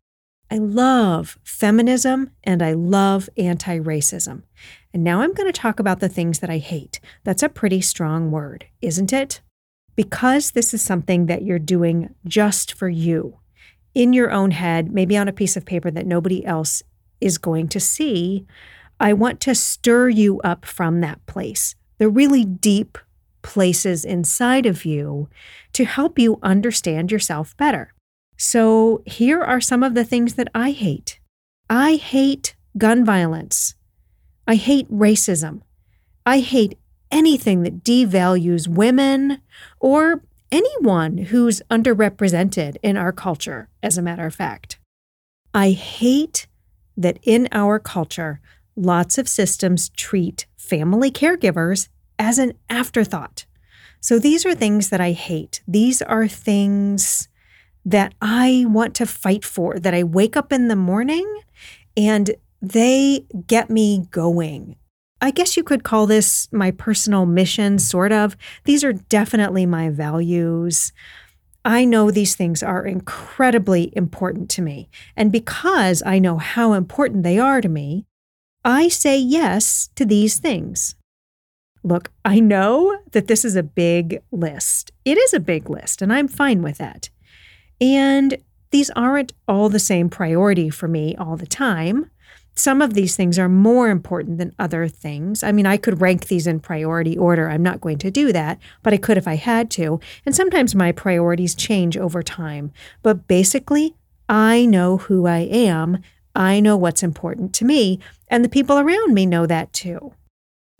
I 0.50 0.58
love 0.58 1.38
feminism 1.42 2.30
and 2.44 2.62
I 2.62 2.72
love 2.72 3.28
anti 3.36 3.78
racism. 3.78 4.42
And 4.92 5.02
now 5.02 5.20
I'm 5.20 5.34
going 5.34 5.50
to 5.50 5.60
talk 5.60 5.80
about 5.80 6.00
the 6.00 6.08
things 6.08 6.38
that 6.38 6.50
I 6.50 6.58
hate. 6.58 7.00
That's 7.24 7.42
a 7.42 7.48
pretty 7.48 7.80
strong 7.80 8.30
word, 8.30 8.66
isn't 8.80 9.12
it? 9.12 9.40
Because 9.96 10.52
this 10.52 10.72
is 10.72 10.82
something 10.82 11.26
that 11.26 11.42
you're 11.42 11.58
doing 11.58 12.14
just 12.26 12.72
for 12.72 12.88
you, 12.88 13.38
in 13.94 14.12
your 14.12 14.30
own 14.30 14.52
head, 14.52 14.92
maybe 14.92 15.16
on 15.16 15.26
a 15.26 15.32
piece 15.32 15.56
of 15.56 15.66
paper 15.66 15.90
that 15.90 16.06
nobody 16.06 16.44
else 16.44 16.82
is 17.20 17.38
going 17.38 17.68
to 17.68 17.80
see. 17.80 18.46
I 18.98 19.12
want 19.12 19.40
to 19.42 19.54
stir 19.54 20.08
you 20.08 20.40
up 20.40 20.64
from 20.64 21.00
that 21.00 21.24
place, 21.26 21.74
the 21.98 22.08
really 22.08 22.44
deep 22.44 22.98
places 23.42 24.04
inside 24.04 24.66
of 24.66 24.84
you 24.84 25.28
to 25.72 25.84
help 25.84 26.18
you 26.18 26.38
understand 26.42 27.12
yourself 27.12 27.56
better. 27.56 27.92
So, 28.38 29.02
here 29.06 29.40
are 29.40 29.60
some 29.60 29.82
of 29.82 29.94
the 29.94 30.04
things 30.04 30.34
that 30.34 30.48
I 30.54 30.72
hate 30.72 31.20
I 31.68 31.96
hate 31.96 32.54
gun 32.78 33.04
violence. 33.04 33.74
I 34.46 34.54
hate 34.54 34.90
racism. 34.90 35.62
I 36.24 36.38
hate 36.38 36.78
anything 37.10 37.62
that 37.62 37.82
devalues 37.82 38.68
women 38.68 39.40
or 39.80 40.22
anyone 40.52 41.18
who's 41.18 41.62
underrepresented 41.70 42.76
in 42.82 42.96
our 42.96 43.12
culture, 43.12 43.68
as 43.82 43.98
a 43.98 44.02
matter 44.02 44.26
of 44.26 44.34
fact. 44.34 44.78
I 45.52 45.70
hate 45.70 46.46
that 46.96 47.18
in 47.22 47.48
our 47.52 47.78
culture, 47.78 48.40
lots 48.74 49.18
of 49.18 49.28
systems 49.28 49.88
treat 49.90 50.46
family 50.56 51.10
caregivers 51.10 51.88
as 52.18 52.38
an 52.38 52.52
afterthought. 52.68 53.46
So 54.00 54.18
these 54.18 54.46
are 54.46 54.54
things 54.54 54.90
that 54.90 55.00
I 55.00 55.12
hate. 55.12 55.62
These 55.66 56.02
are 56.02 56.28
things 56.28 57.28
that 57.84 58.14
I 58.20 58.64
want 58.68 58.94
to 58.96 59.06
fight 59.06 59.44
for, 59.44 59.78
that 59.78 59.94
I 59.94 60.02
wake 60.02 60.36
up 60.36 60.52
in 60.52 60.68
the 60.68 60.76
morning 60.76 61.40
and 61.96 62.34
they 62.60 63.26
get 63.46 63.70
me 63.70 64.06
going. 64.10 64.76
I 65.20 65.30
guess 65.30 65.56
you 65.56 65.62
could 65.62 65.82
call 65.82 66.06
this 66.06 66.48
my 66.52 66.72
personal 66.72 67.26
mission, 67.26 67.78
sort 67.78 68.12
of. 68.12 68.36
These 68.64 68.84
are 68.84 68.92
definitely 68.92 69.64
my 69.64 69.88
values. 69.88 70.92
I 71.66 71.84
know 71.84 72.12
these 72.12 72.36
things 72.36 72.62
are 72.62 72.86
incredibly 72.86 73.92
important 73.96 74.48
to 74.50 74.62
me. 74.62 74.88
And 75.16 75.32
because 75.32 76.00
I 76.06 76.20
know 76.20 76.38
how 76.38 76.74
important 76.74 77.24
they 77.24 77.40
are 77.40 77.60
to 77.60 77.68
me, 77.68 78.06
I 78.64 78.86
say 78.86 79.18
yes 79.18 79.88
to 79.96 80.04
these 80.04 80.38
things. 80.38 80.94
Look, 81.82 82.12
I 82.24 82.38
know 82.38 82.96
that 83.10 83.26
this 83.26 83.44
is 83.44 83.56
a 83.56 83.64
big 83.64 84.22
list. 84.30 84.92
It 85.04 85.18
is 85.18 85.34
a 85.34 85.40
big 85.40 85.68
list, 85.68 86.02
and 86.02 86.12
I'm 86.12 86.28
fine 86.28 86.62
with 86.62 86.78
that. 86.78 87.10
And 87.80 88.38
these 88.70 88.90
aren't 88.90 89.32
all 89.48 89.68
the 89.68 89.80
same 89.80 90.08
priority 90.08 90.70
for 90.70 90.86
me 90.86 91.16
all 91.16 91.36
the 91.36 91.46
time 91.46 92.12
some 92.56 92.80
of 92.80 92.94
these 92.94 93.14
things 93.14 93.38
are 93.38 93.50
more 93.50 93.90
important 93.90 94.38
than 94.38 94.54
other 94.58 94.88
things. 94.88 95.42
I 95.42 95.52
mean, 95.52 95.66
I 95.66 95.76
could 95.76 96.00
rank 96.00 96.26
these 96.26 96.46
in 96.46 96.60
priority 96.60 97.16
order. 97.16 97.50
I'm 97.50 97.62
not 97.62 97.82
going 97.82 97.98
to 97.98 98.10
do 98.10 98.32
that, 98.32 98.58
but 98.82 98.94
I 98.94 98.96
could 98.96 99.18
if 99.18 99.28
I 99.28 99.36
had 99.36 99.70
to. 99.72 100.00
And 100.24 100.34
sometimes 100.34 100.74
my 100.74 100.90
priorities 100.90 101.54
change 101.54 101.98
over 101.98 102.22
time. 102.22 102.72
But 103.02 103.28
basically, 103.28 103.94
I 104.28 104.64
know 104.64 104.96
who 104.96 105.26
I 105.26 105.40
am. 105.40 105.98
I 106.34 106.60
know 106.60 106.76
what's 106.76 107.02
important 107.02 107.54
to 107.54 107.64
me, 107.64 108.00
and 108.28 108.44
the 108.44 108.48
people 108.48 108.78
around 108.78 109.14
me 109.14 109.26
know 109.26 109.46
that 109.46 109.72
too. 109.72 110.14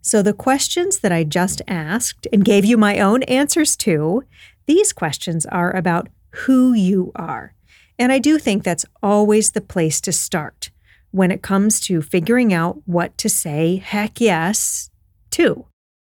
So, 0.03 0.23
the 0.23 0.35
questions 0.35 0.99
that 0.99 1.13
I 1.13 1.25
just 1.25 1.63
asked 1.67 2.27
and 2.33 2.45
gave 2.45 2.65
you 2.65 2.77
my 2.77 3.01
own 3.01 3.23
answers 3.25 3.77
to, 3.79 4.23
these 4.67 4.93
questions 4.93 5.47
are 5.47 5.75
about 5.75 6.09
who 6.31 6.75
you 6.75 7.13
are. 7.17 7.55
And 7.99 8.13
I 8.13 8.19
do 8.19 8.39
think 8.39 8.63
that's 8.63 8.85
always 9.03 9.53
the 9.53 9.61
place 9.61 10.01
to 10.03 10.13
start 10.13 10.71
when 11.11 11.31
it 11.31 11.43
comes 11.43 11.81
to 11.81 12.03
figuring 12.03 12.53
out 12.53 12.81
what 12.87 13.17
to 13.19 13.29
say 13.29 13.77
heck 13.77 14.21
yes 14.21 14.91
to. 15.31 15.67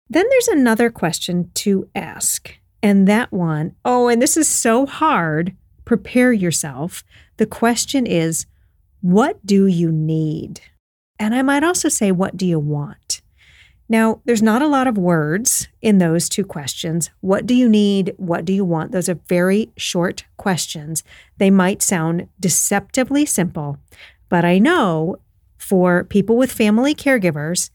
Then 0.10 0.26
there's 0.30 0.48
another 0.48 0.90
question 0.90 1.52
to 1.56 1.88
ask. 1.94 2.56
And 2.82 3.08
that 3.08 3.32
one, 3.32 3.76
oh, 3.84 4.08
and 4.08 4.22
this 4.22 4.38
is 4.38 4.48
so 4.48 4.86
hard. 4.86 5.56
Prepare 5.86 6.34
yourself. 6.34 7.04
The 7.38 7.46
question 7.46 8.06
is, 8.06 8.46
what 9.02 9.46
do 9.46 9.68
you 9.68 9.92
need? 9.92 10.62
And 11.20 11.36
I 11.36 11.42
might 11.42 11.64
also 11.64 11.90
say, 11.90 12.12
what 12.12 12.38
do 12.38 12.46
you 12.46 12.60
want? 12.60 13.22
Now, 13.92 14.22
there's 14.24 14.44
not 14.44 14.62
a 14.62 14.68
lot 14.68 14.88
of 14.88 14.98
words 14.98 15.68
in 15.82 15.98
those 15.98 16.30
two 16.30 16.46
questions. 16.46 17.10
What 17.22 17.48
do 17.48 17.56
you 17.56 17.68
need? 17.68 18.14
What 18.18 18.46
do 18.46 18.54
you 18.54 18.64
want? 18.64 18.92
Those 18.92 19.10
are 19.10 19.20
very 19.28 19.72
short 19.78 20.26
questions. 20.38 21.04
They 21.38 21.50
might 21.50 21.82
sound 21.82 22.30
deceptively 22.40 23.26
simple, 23.26 23.80
but 24.30 24.46
I 24.46 24.60
know 24.60 25.18
for 25.58 26.04
people 26.06 26.38
with 26.38 26.52
family 26.52 26.96
caregivers, 26.96 27.70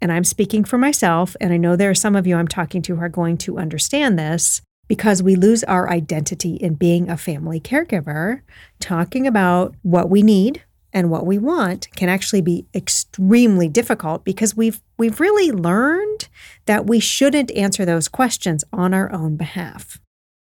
and 0.00 0.12
I'm 0.12 0.24
speaking 0.24 0.64
for 0.64 0.78
myself, 0.78 1.36
and 1.40 1.52
I 1.52 1.56
know 1.56 1.76
there 1.76 1.90
are 1.90 1.94
some 1.94 2.16
of 2.16 2.26
you 2.26 2.36
I'm 2.36 2.48
talking 2.48 2.82
to 2.82 2.96
who 2.96 3.02
are 3.02 3.08
going 3.08 3.38
to 3.38 3.58
understand 3.58 4.18
this 4.18 4.60
because 4.88 5.22
we 5.22 5.36
lose 5.36 5.64
our 5.64 5.88
identity 5.88 6.56
in 6.56 6.74
being 6.74 7.08
a 7.08 7.16
family 7.16 7.60
caregiver. 7.60 8.42
Talking 8.80 9.26
about 9.26 9.74
what 9.82 10.10
we 10.10 10.22
need 10.22 10.62
and 10.92 11.08
what 11.08 11.24
we 11.24 11.38
want 11.38 11.88
can 11.96 12.08
actually 12.08 12.42
be 12.42 12.66
extremely 12.74 13.68
difficult 13.68 14.24
because 14.24 14.56
we've 14.56 14.82
we've 14.98 15.20
really 15.20 15.50
learned 15.50 16.28
that 16.66 16.86
we 16.86 17.00
shouldn't 17.00 17.50
answer 17.52 17.84
those 17.84 18.08
questions 18.08 18.64
on 18.72 18.92
our 18.92 19.10
own 19.12 19.36
behalf. 19.36 19.98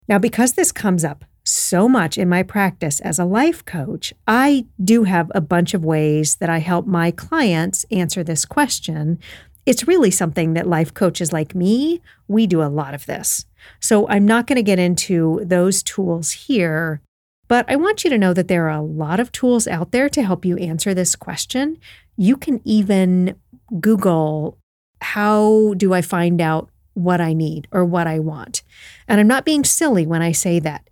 Now 0.08 0.20
because 0.20 0.54
this 0.54 0.72
comes 0.72 1.06
up 1.06 1.24
so 1.52 1.88
much 1.88 2.18
in 2.18 2.30
my 2.30 2.44
practice 2.44 3.00
as 3.02 3.20
a 3.20 3.26
life 3.26 3.64
coach, 3.66 4.14
I 4.28 4.66
do 4.84 5.04
have 5.04 5.32
a 5.36 5.42
bunch 5.42 5.74
of 5.74 5.86
ways 5.86 6.38
that 6.38 6.50
I 6.50 6.60
help 6.60 6.88
my 6.88 7.12
clients 7.12 7.86
answer 7.92 8.24
this 8.24 8.46
question. 8.46 9.20
It's 9.66 9.88
really 9.88 10.12
something 10.12 10.54
that 10.54 10.68
life 10.68 10.94
coaches 10.94 11.32
like 11.32 11.54
me, 11.54 12.02
we 12.28 12.48
do 12.48 12.64
a 12.64 12.66
lot 12.66 12.94
of 12.94 13.06
this. 13.06 13.46
So 13.80 14.08
I'm 14.08 14.26
not 14.26 14.48
going 14.48 14.56
to 14.56 14.64
get 14.64 14.80
into 14.80 15.42
those 15.44 15.84
tools 15.84 16.32
here, 16.32 17.02
but 17.48 17.66
I 17.70 17.76
want 17.76 18.04
you 18.04 18.10
to 18.10 18.18
know 18.18 18.34
that 18.34 18.48
there 18.48 18.68
are 18.68 18.78
a 18.78 18.82
lot 18.82 19.20
of 19.20 19.32
tools 19.32 19.68
out 19.68 19.92
there 19.92 20.10
to 20.10 20.24
help 20.24 20.46
you 20.46 20.58
answer 20.58 20.94
this 20.94 21.16
question. 21.16 21.78
You 22.18 22.38
can 22.38 22.62
even 22.64 23.36
Google, 23.80 24.58
how 25.02 25.74
do 25.76 25.94
I 25.94 26.02
find 26.02 26.42
out 26.42 26.70
what 26.94 27.22
I 27.22 27.34
need 27.34 27.68
or 27.72 27.86
what 27.86 28.08
I 28.08 28.20
want? 28.20 28.64
And 29.08 29.20
I'm 29.20 29.28
not 29.28 29.46
being 29.46 29.64
silly 29.64 30.06
when 30.06 30.22
I 30.22 30.32
say 30.32 30.60
that. 30.60 30.88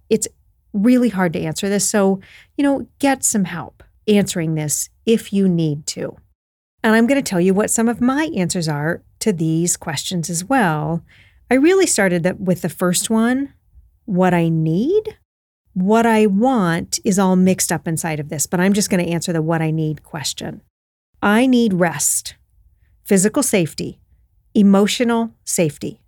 Really 0.73 1.09
hard 1.09 1.33
to 1.33 1.41
answer 1.41 1.69
this. 1.69 1.87
So, 1.87 2.19
you 2.57 2.63
know, 2.63 2.87
get 2.99 3.23
some 3.23 3.45
help 3.45 3.83
answering 4.07 4.55
this 4.55 4.89
if 5.05 5.31
you 5.33 5.47
need 5.47 5.85
to. 5.87 6.17
And 6.83 6.95
I'm 6.95 7.07
going 7.07 7.21
to 7.21 7.29
tell 7.29 7.41
you 7.41 7.53
what 7.53 7.69
some 7.69 7.89
of 7.89 8.01
my 8.01 8.29
answers 8.35 8.67
are 8.67 9.03
to 9.19 9.33
these 9.33 9.75
questions 9.75 10.29
as 10.29 10.45
well. 10.45 11.03
I 11.51 11.55
really 11.55 11.87
started 11.87 12.23
that 12.23 12.39
with 12.39 12.61
the 12.61 12.69
first 12.69 13.09
one 13.09 13.53
what 14.05 14.33
I 14.33 14.49
need. 14.49 15.17
What 15.73 16.05
I 16.05 16.25
want 16.25 16.99
is 17.05 17.19
all 17.19 17.35
mixed 17.35 17.71
up 17.71 17.87
inside 17.87 18.19
of 18.19 18.29
this, 18.29 18.47
but 18.47 18.59
I'm 18.59 18.73
just 18.73 18.89
going 18.89 19.05
to 19.05 19.11
answer 19.11 19.31
the 19.31 19.41
what 19.41 19.61
I 19.61 19.69
need 19.69 20.03
question. 20.03 20.61
I 21.21 21.45
need 21.45 21.73
rest, 21.75 22.35
physical 23.03 23.43
safety, 23.43 23.99
emotional 24.55 25.31
safety. 25.43 26.01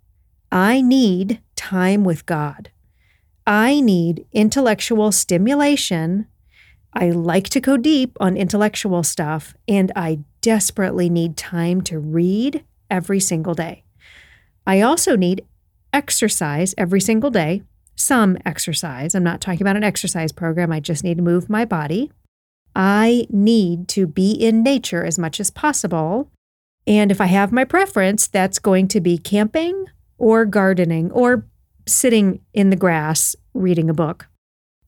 I 0.50 0.80
need 0.80 1.40
time 1.54 2.02
with 2.02 2.26
God. 2.26 2.71
I 3.46 3.80
need 3.80 4.26
intellectual 4.32 5.12
stimulation. 5.12 6.26
I 6.94 7.10
like 7.10 7.48
to 7.50 7.60
go 7.60 7.76
deep 7.76 8.16
on 8.20 8.36
intellectual 8.36 9.02
stuff, 9.02 9.54
and 9.66 9.90
I 9.96 10.20
desperately 10.40 11.08
need 11.08 11.36
time 11.36 11.80
to 11.82 11.98
read 11.98 12.64
every 12.90 13.20
single 13.20 13.54
day. 13.54 13.84
I 14.66 14.80
also 14.80 15.16
need 15.16 15.44
exercise 15.92 16.74
every 16.78 17.00
single 17.00 17.30
day, 17.30 17.62
some 17.96 18.36
exercise. 18.44 19.14
I'm 19.14 19.24
not 19.24 19.40
talking 19.40 19.62
about 19.62 19.76
an 19.76 19.84
exercise 19.84 20.32
program, 20.32 20.72
I 20.72 20.80
just 20.80 21.02
need 21.02 21.16
to 21.16 21.22
move 21.22 21.48
my 21.48 21.64
body. 21.64 22.12
I 22.74 23.26
need 23.28 23.88
to 23.88 24.06
be 24.06 24.32
in 24.32 24.62
nature 24.62 25.04
as 25.04 25.18
much 25.18 25.40
as 25.40 25.50
possible. 25.50 26.30
And 26.86 27.10
if 27.10 27.20
I 27.20 27.26
have 27.26 27.52
my 27.52 27.64
preference, 27.64 28.26
that's 28.26 28.58
going 28.58 28.88
to 28.88 29.00
be 29.00 29.18
camping 29.18 29.86
or 30.16 30.44
gardening 30.44 31.10
or 31.12 31.46
sitting 31.86 32.40
in 32.52 32.70
the 32.70 32.76
grass 32.76 33.36
reading 33.54 33.90
a 33.90 33.94
book. 33.94 34.28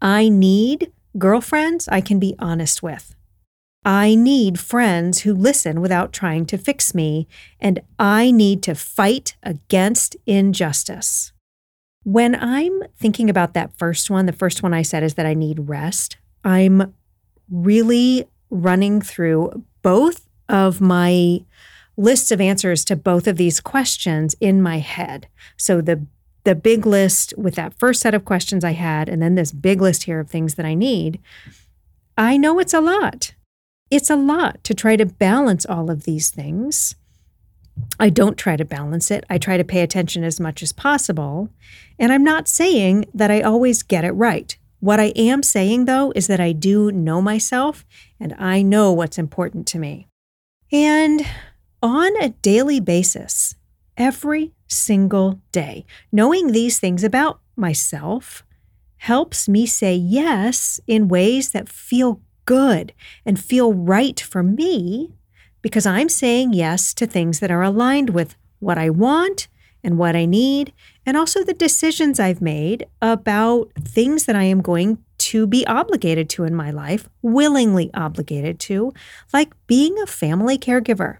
I 0.01 0.29
need 0.29 0.93
girlfriends 1.17 1.89
I 1.89 2.01
can 2.01 2.19
be 2.19 2.35
honest 2.39 2.83
with. 2.83 3.15
I 3.85 4.15
need 4.15 4.59
friends 4.59 5.21
who 5.21 5.35
listen 5.35 5.81
without 5.81 6.13
trying 6.13 6.47
to 6.47 6.59
fix 6.59 6.95
me, 6.95 7.29
and 7.61 7.81
I 7.99 8.31
need 8.31 8.63
to 8.63 8.75
fight 8.75 9.37
against 9.43 10.17
injustice. 10.27 11.33
When 12.03 12.35
I'm 12.35 12.83
thinking 12.99 13.29
about 13.29 13.55
that 13.55 13.77
first 13.77 14.11
one, 14.11 14.27
the 14.27 14.33
first 14.33 14.63
one 14.63 14.73
I 14.73 14.83
said 14.83 15.03
is 15.03 15.15
that 15.15 15.27
I 15.27 15.35
need 15.35 15.69
rest. 15.69 16.17
I'm 16.45 16.95
really 17.51 18.27
running 18.51 19.01
through 19.03 19.65
both 19.83 20.29
of 20.49 20.81
my 20.81 21.45
lists 21.97 22.31
of 22.31 22.41
answers 22.41 22.85
to 22.87 22.97
both 22.97 23.27
of 23.27 23.37
these 23.37 23.61
questions 23.61 24.35
in 24.41 24.63
my 24.63 24.79
head. 24.79 25.29
So 25.57 25.81
the 25.81 26.07
the 26.45 26.55
big 26.55 26.87
list 26.87 27.35
with 27.37 27.55
that 27.57 27.75
first 27.75 28.01
set 28.01 28.15
of 28.15 28.25
questions 28.25 28.65
I 28.65 28.73
had, 28.73 29.09
and 29.09 29.21
then 29.21 29.35
this 29.35 29.53
big 29.53 29.81
list 29.81 30.05
here 30.05 30.21
of 30.21 30.31
things 30.31 30.55
that 30.55 30.67
I 30.67 30.75
need, 30.75 31.21
I 32.17 32.37
know 32.37 32.59
it's 32.59 32.75
a 32.75 32.81
lot. 32.81 33.35
It's 33.91 34.11
a 34.11 34.17
lot 34.17 34.63
to 34.65 34.75
try 34.75 34.97
to 34.97 35.07
balance 35.07 35.67
all 35.67 35.91
of 35.91 36.05
these 36.05 36.31
things. 36.31 36.97
I 37.99 38.09
don't 38.09 38.39
try 38.39 38.57
to 38.57 38.65
balance 38.65 39.11
it. 39.11 39.25
I 39.29 39.39
try 39.39 39.57
to 39.57 39.65
pay 39.65 39.81
attention 39.81 40.23
as 40.23 40.39
much 40.39 40.63
as 40.63 40.73
possible. 40.73 41.49
And 41.99 42.13
I'm 42.13 42.25
not 42.25 42.49
saying 42.49 43.07
that 43.15 43.31
I 43.31 43.41
always 43.41 43.83
get 43.83 44.05
it 44.05 44.13
right. 44.13 44.57
What 44.81 45.01
I 45.01 45.13
am 45.17 45.43
saying, 45.43 45.87
though, 45.87 46.13
is 46.15 46.27
that 46.27 46.41
I 46.41 46.53
do 46.53 46.93
know 46.93 47.21
myself 47.23 47.85
and 48.21 48.35
I 48.39 48.63
know 48.63 48.93
what's 48.93 49.19
important 49.19 49.67
to 49.69 49.79
me. 49.79 50.09
And 50.71 51.27
on 51.83 52.17
a 52.23 52.31
daily 52.31 52.81
basis, 52.81 53.55
every 53.97 54.53
single 54.75 55.41
day, 55.53 55.87
knowing 56.13 56.53
these 56.53 56.79
things 56.79 57.03
about 57.03 57.41
myself 57.57 58.45
helps 58.99 59.49
me 59.49 59.67
say 59.67 59.95
yes 59.95 60.81
in 60.87 61.09
ways 61.09 61.51
that 61.53 61.69
feel 61.69 62.21
good 62.45 62.93
and 63.25 63.39
feel 63.39 63.73
right 63.73 64.21
for 64.21 64.43
me 64.43 65.15
because 65.63 65.87
I'm 65.87 66.09
saying 66.11 66.53
yes 66.53 66.93
to 66.95 67.07
things 67.07 67.41
that 67.41 67.51
are 67.51 67.63
aligned 67.63 68.11
with 68.11 68.37
what 68.59 68.77
I 68.77 68.91
want 68.91 69.49
and 69.83 69.99
what 69.99 70.17
I 70.17 70.25
need, 70.25 70.73
and 71.05 71.17
also 71.17 71.45
the 71.45 71.53
decisions 71.53 72.19
I've 72.19 72.41
made 72.41 72.87
about 73.03 73.71
things 73.79 74.25
that 74.25 74.35
I 74.35 74.45
am 74.45 74.63
going 74.63 74.99
to 75.19 75.47
be 75.47 75.67
obligated 75.67 76.31
to 76.31 76.45
in 76.45 76.55
my 76.55 76.71
life, 76.71 77.09
willingly 77.21 77.91
obligated 77.93 78.59
to, 78.61 78.93
like 79.33 79.53
being 79.67 79.99
a 79.99 80.07
family 80.07 80.59
caregiver. 80.59 81.19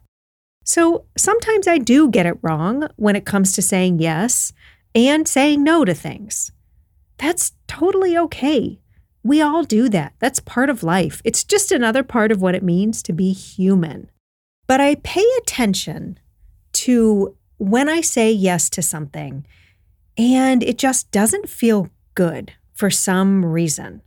So 0.65 1.05
sometimes 1.17 1.69
I 1.69 1.79
do 1.79 2.11
get 2.11 2.27
it 2.27 2.39
wrong 2.43 2.89
when 2.97 3.17
it 3.17 3.27
comes 3.27 3.53
to 3.53 3.63
saying 3.63 3.99
yes 4.01 4.53
and 4.95 5.29
saying 5.29 5.63
no 5.63 5.85
to 5.85 5.95
things. 5.95 6.51
That's 7.19 7.53
totally 7.69 8.17
okay. 8.17 8.81
We 9.23 9.41
all 9.41 9.63
do 9.65 9.89
that. 9.91 10.15
That's 10.19 10.41
part 10.41 10.71
of 10.71 10.83
life. 10.83 11.21
It's 11.25 11.45
just 11.45 11.71
another 11.71 12.03
part 12.03 12.33
of 12.33 12.43
what 12.43 12.55
it 12.55 12.63
means 12.63 13.03
to 13.05 13.13
be 13.13 13.33
human. 13.33 14.11
But 14.67 14.81
I 14.81 14.97
pay 14.97 15.25
attention 15.39 16.19
to 16.73 17.37
when 17.59 17.89
I 17.89 18.01
say 18.01 18.33
yes 18.33 18.69
to 18.71 18.83
something 18.83 19.47
and 20.17 20.63
it 20.63 20.79
just 20.79 21.11
doesn't 21.11 21.49
feel 21.49 21.91
good 22.15 22.53
for 22.73 22.91
some 22.91 23.45
reason. 23.45 24.03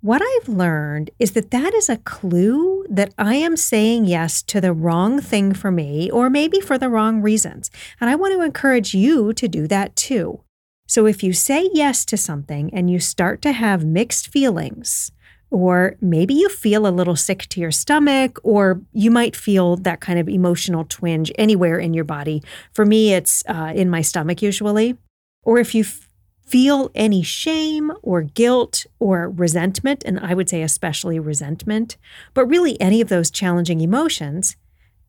What 0.00 0.22
I've 0.22 0.48
learned 0.48 1.10
is 1.18 1.32
that 1.32 1.50
that 1.50 1.72
is 1.74 1.88
a 1.88 1.96
clue 1.98 2.73
that 2.88 3.14
I 3.18 3.34
am 3.36 3.56
saying 3.56 4.04
yes 4.04 4.42
to 4.44 4.60
the 4.60 4.72
wrong 4.72 5.20
thing 5.20 5.54
for 5.54 5.70
me, 5.70 6.10
or 6.10 6.30
maybe 6.30 6.60
for 6.60 6.78
the 6.78 6.88
wrong 6.88 7.22
reasons. 7.22 7.70
And 8.00 8.10
I 8.10 8.14
want 8.14 8.34
to 8.34 8.42
encourage 8.42 8.94
you 8.94 9.32
to 9.32 9.48
do 9.48 9.66
that 9.68 9.96
too. 9.96 10.40
So 10.86 11.06
if 11.06 11.22
you 11.22 11.32
say 11.32 11.70
yes 11.72 12.04
to 12.06 12.16
something 12.16 12.72
and 12.74 12.90
you 12.90 12.98
start 12.98 13.40
to 13.42 13.52
have 13.52 13.84
mixed 13.84 14.28
feelings, 14.28 15.12
or 15.50 15.96
maybe 16.00 16.34
you 16.34 16.48
feel 16.48 16.86
a 16.86 16.90
little 16.90 17.16
sick 17.16 17.46
to 17.50 17.60
your 17.60 17.70
stomach, 17.70 18.38
or 18.42 18.82
you 18.92 19.10
might 19.10 19.36
feel 19.36 19.76
that 19.76 20.00
kind 20.00 20.18
of 20.18 20.28
emotional 20.28 20.84
twinge 20.84 21.30
anywhere 21.38 21.78
in 21.78 21.94
your 21.94 22.04
body. 22.04 22.42
For 22.72 22.84
me, 22.84 23.14
it's 23.14 23.44
uh, 23.48 23.72
in 23.74 23.88
my 23.88 24.02
stomach 24.02 24.42
usually. 24.42 24.96
Or 25.44 25.58
if 25.58 25.74
you 25.74 25.84
feel 26.46 26.90
any 26.94 27.22
shame 27.22 27.92
or 28.02 28.22
guilt 28.22 28.86
or 28.98 29.30
resentment, 29.30 30.02
and 30.04 30.20
I 30.20 30.34
would 30.34 30.48
say 30.48 30.62
especially 30.62 31.18
resentment, 31.18 31.96
but 32.34 32.46
really 32.46 32.80
any 32.80 33.00
of 33.00 33.08
those 33.08 33.30
challenging 33.30 33.80
emotions, 33.80 34.56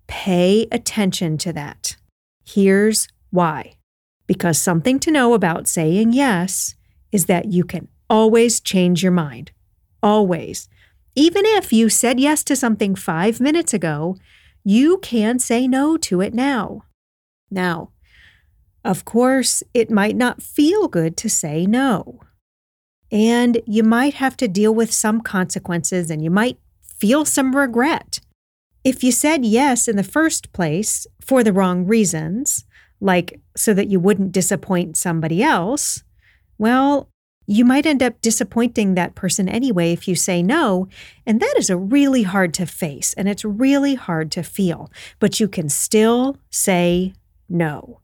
pay 0.08 0.68
attention 0.72 1.38
to 1.40 1.54
that. 1.54 1.98
Here's 2.46 3.08
why. 3.32 3.76
Because 4.28 4.60
something 4.60 5.00
to 5.00 5.12
know 5.12 5.34
about 5.34 5.68
saying 5.68 6.14
yes 6.14 6.76
is 7.12 7.26
that 7.26 7.52
you 7.52 7.64
can 7.64 7.88
always 8.10 8.60
change 8.60 9.04
your 9.04 9.12
mind. 9.12 9.52
Always. 10.02 10.70
Even 11.16 11.46
if 11.46 11.72
you 11.72 11.90
said 11.90 12.20
yes 12.20 12.44
to 12.44 12.56
something 12.56 12.96
five 12.96 13.40
minutes 13.40 13.74
ago, 13.74 14.18
you 14.64 14.98
can 15.00 15.40
say 15.40 15.68
no 15.68 15.96
to 15.98 16.22
it 16.22 16.34
now. 16.34 16.84
Now, 17.50 17.92
of 18.86 19.04
course, 19.04 19.64
it 19.74 19.90
might 19.90 20.16
not 20.16 20.42
feel 20.42 20.88
good 20.88 21.18
to 21.18 21.30
say 21.30 21.66
no. 21.66 22.22
And 23.12 23.62
you 23.66 23.84
might 23.84 24.16
have 24.16 24.38
to 24.38 24.48
deal 24.48 24.74
with 24.74 24.94
some 24.94 25.22
consequences 25.22 26.12
and 26.12 26.24
you 26.24 26.30
might 26.30 26.60
feel 26.82 27.26
some 27.26 27.56
regret. 27.56 28.20
If 28.84 29.04
you 29.04 29.12
said 29.12 29.44
yes 29.44 29.88
in 29.88 29.96
the 29.96 30.04
first 30.04 30.54
place 30.54 31.08
for 31.20 31.44
the 31.44 31.52
wrong 31.52 31.86
reasons, 31.86 32.66
like 33.02 33.42
so 33.58 33.74
that 33.74 33.90
you 33.90 34.00
wouldn't 34.00 34.32
disappoint 34.32 34.98
somebody 34.98 35.42
else, 35.42 36.04
well, 36.60 37.10
you 37.48 37.66
might 37.66 37.86
end 37.86 38.04
up 38.04 38.22
disappointing 38.22 38.94
that 38.94 39.16
person 39.16 39.50
anyway 39.50 39.94
if 39.94 40.08
you 40.08 40.16
say 40.16 40.44
no. 40.44 40.88
And 41.26 41.40
that 41.40 41.56
is 41.58 41.70
a 41.70 41.78
really 41.78 42.24
hard 42.24 42.54
to 42.56 42.66
face 42.66 43.14
and 43.14 43.28
it's 43.28 43.46
really 43.46 43.96
hard 43.96 44.32
to 44.34 44.44
feel. 44.44 44.92
But 45.20 45.40
you 45.40 45.48
can 45.48 45.70
still 45.70 46.38
say 46.52 47.14
no. 47.50 48.02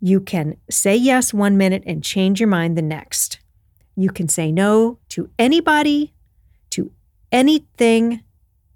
You 0.00 0.20
can 0.20 0.56
say 0.70 0.96
yes 0.96 1.34
one 1.34 1.56
minute 1.56 1.82
and 1.86 2.02
change 2.02 2.40
your 2.40 2.48
mind 2.48 2.76
the 2.76 2.82
next. 2.82 3.38
You 3.96 4.10
can 4.10 4.28
say 4.28 4.50
no 4.50 4.98
to 5.10 5.28
anybody, 5.38 6.14
to 6.70 6.90
anything, 7.30 8.22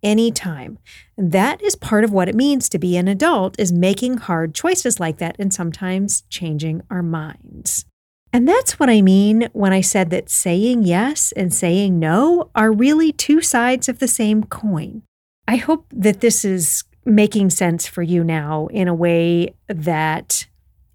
anytime. 0.02 0.78
That 1.16 1.62
is 1.62 1.74
part 1.74 2.04
of 2.04 2.12
what 2.12 2.28
it 2.28 2.34
means 2.34 2.68
to 2.68 2.78
be 2.78 2.96
an 2.96 3.08
adult 3.08 3.58
is 3.58 3.72
making 3.72 4.18
hard 4.18 4.54
choices 4.54 5.00
like 5.00 5.16
that 5.18 5.36
and 5.38 5.52
sometimes 5.52 6.22
changing 6.28 6.82
our 6.90 7.02
minds. 7.02 7.86
And 8.32 8.46
that's 8.46 8.78
what 8.78 8.90
I 8.90 9.00
mean 9.00 9.48
when 9.52 9.72
I 9.72 9.80
said 9.80 10.10
that 10.10 10.28
saying 10.28 10.82
yes 10.82 11.32
and 11.32 11.54
saying 11.54 11.98
no 11.98 12.50
are 12.54 12.72
really 12.72 13.12
two 13.12 13.40
sides 13.40 13.88
of 13.88 13.98
the 13.98 14.08
same 14.08 14.44
coin. 14.44 15.02
I 15.48 15.56
hope 15.56 15.86
that 15.92 16.20
this 16.20 16.44
is 16.44 16.84
making 17.06 17.50
sense 17.50 17.86
for 17.86 18.02
you 18.02 18.24
now 18.24 18.66
in 18.68 18.88
a 18.88 18.94
way 18.94 19.54
that 19.68 20.46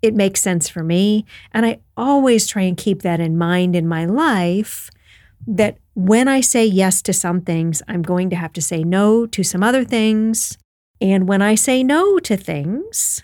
it 0.02 0.16
makes 0.16 0.42
sense 0.42 0.70
for 0.70 0.84
me. 0.84 1.26
And 1.54 1.66
I 1.66 1.80
always 1.98 2.48
try 2.48 2.64
and 2.64 2.78
keep 2.78 3.02
that 3.02 3.20
in 3.20 3.38
mind 3.38 3.76
in 3.76 3.88
my 3.88 4.06
life 4.06 4.90
that 5.48 5.78
when 5.96 6.28
I 6.28 6.42
say 6.42 6.66
yes 6.66 7.02
to 7.04 7.14
some 7.14 7.42
things, 7.42 7.82
I'm 7.88 8.02
going 8.02 8.30
to 8.30 8.36
have 8.36 8.54
to 8.54 8.62
say 8.62 8.84
no 8.84 9.26
to 9.28 9.44
some 9.44 9.64
other 9.64 9.84
things. 9.84 10.58
And 11.02 11.28
when 11.28 11.42
I 11.42 11.56
say 11.56 11.84
no 11.84 12.20
to 12.20 12.38
things, 12.38 13.24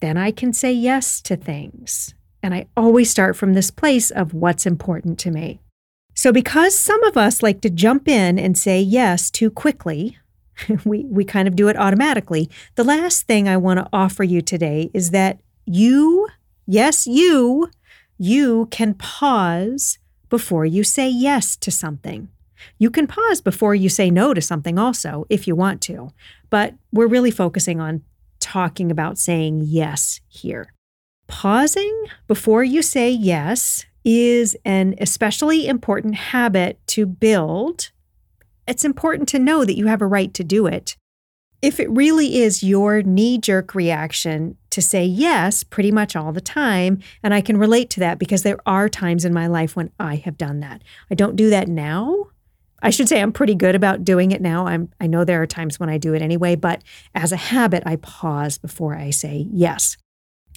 then 0.00 0.16
I 0.16 0.30
can 0.30 0.52
say 0.52 0.72
yes 0.72 1.20
to 1.22 1.36
things. 1.36 2.14
And 2.42 2.54
I 2.54 2.66
always 2.76 3.10
start 3.10 3.36
from 3.36 3.54
this 3.54 3.70
place 3.70 4.10
of 4.10 4.34
what's 4.34 4.66
important 4.66 5.18
to 5.20 5.30
me. 5.30 5.60
So, 6.14 6.30
because 6.32 6.76
some 6.76 7.02
of 7.04 7.16
us 7.16 7.42
like 7.42 7.60
to 7.62 7.70
jump 7.70 8.06
in 8.06 8.38
and 8.38 8.56
say 8.56 8.80
yes 8.80 9.30
too 9.30 9.50
quickly, 9.50 10.18
we, 10.84 11.04
we 11.04 11.24
kind 11.24 11.48
of 11.48 11.56
do 11.56 11.68
it 11.68 11.76
automatically. 11.76 12.48
The 12.76 12.84
last 12.84 13.26
thing 13.26 13.48
I 13.48 13.56
want 13.56 13.80
to 13.80 13.88
offer 13.92 14.22
you 14.22 14.40
today 14.42 14.90
is 14.94 15.10
that 15.10 15.40
you, 15.66 16.28
yes, 16.66 17.06
you, 17.06 17.70
you 18.18 18.66
can 18.70 18.94
pause 18.94 19.98
before 20.28 20.64
you 20.66 20.84
say 20.84 21.08
yes 21.08 21.56
to 21.56 21.70
something. 21.70 22.28
You 22.78 22.90
can 22.90 23.06
pause 23.06 23.40
before 23.40 23.74
you 23.74 23.88
say 23.88 24.10
no 24.10 24.34
to 24.34 24.40
something 24.40 24.78
also, 24.78 25.26
if 25.28 25.46
you 25.46 25.54
want 25.54 25.80
to. 25.82 26.10
But 26.50 26.74
we're 26.92 27.06
really 27.06 27.30
focusing 27.30 27.80
on 27.80 28.02
talking 28.40 28.90
about 28.90 29.18
saying 29.18 29.62
yes 29.64 30.20
here. 30.28 30.72
Pausing 31.26 32.06
before 32.26 32.64
you 32.64 32.82
say 32.82 33.10
yes 33.10 33.86
is 34.04 34.56
an 34.64 34.94
especially 35.00 35.66
important 35.66 36.14
habit 36.14 36.78
to 36.88 37.06
build. 37.06 37.90
It's 38.66 38.84
important 38.84 39.28
to 39.30 39.38
know 39.38 39.64
that 39.64 39.76
you 39.76 39.86
have 39.86 40.02
a 40.02 40.06
right 40.06 40.32
to 40.34 40.44
do 40.44 40.66
it 40.66 40.96
if 41.64 41.80
it 41.80 41.90
really 41.90 42.42
is 42.42 42.62
your 42.62 43.02
knee 43.02 43.38
jerk 43.38 43.74
reaction 43.74 44.56
to 44.68 44.82
say 44.82 45.04
yes 45.04 45.64
pretty 45.64 45.90
much 45.90 46.14
all 46.14 46.30
the 46.30 46.40
time, 46.40 47.00
and 47.22 47.32
I 47.32 47.40
can 47.40 47.56
relate 47.56 47.88
to 47.90 48.00
that 48.00 48.18
because 48.18 48.42
there 48.42 48.58
are 48.66 48.88
times 48.88 49.24
in 49.24 49.32
my 49.32 49.46
life 49.46 49.74
when 49.74 49.90
I 49.98 50.16
have 50.16 50.36
done 50.36 50.60
that. 50.60 50.82
I 51.10 51.14
don't 51.14 51.36
do 51.36 51.48
that 51.50 51.66
now. 51.66 52.26
I 52.82 52.90
should 52.90 53.08
say 53.08 53.22
I'm 53.22 53.32
pretty 53.32 53.54
good 53.54 53.74
about 53.74 54.04
doing 54.04 54.30
it 54.30 54.42
now. 54.42 54.66
I'm 54.66 54.90
I 55.00 55.06
know 55.06 55.24
there 55.24 55.40
are 55.40 55.46
times 55.46 55.80
when 55.80 55.88
I 55.88 55.96
do 55.96 56.12
it 56.12 56.20
anyway, 56.20 56.54
but 56.54 56.82
as 57.14 57.32
a 57.32 57.36
habit 57.36 57.82
I 57.86 57.96
pause 57.96 58.58
before 58.58 58.94
I 58.94 59.08
say 59.08 59.46
yes. 59.50 59.96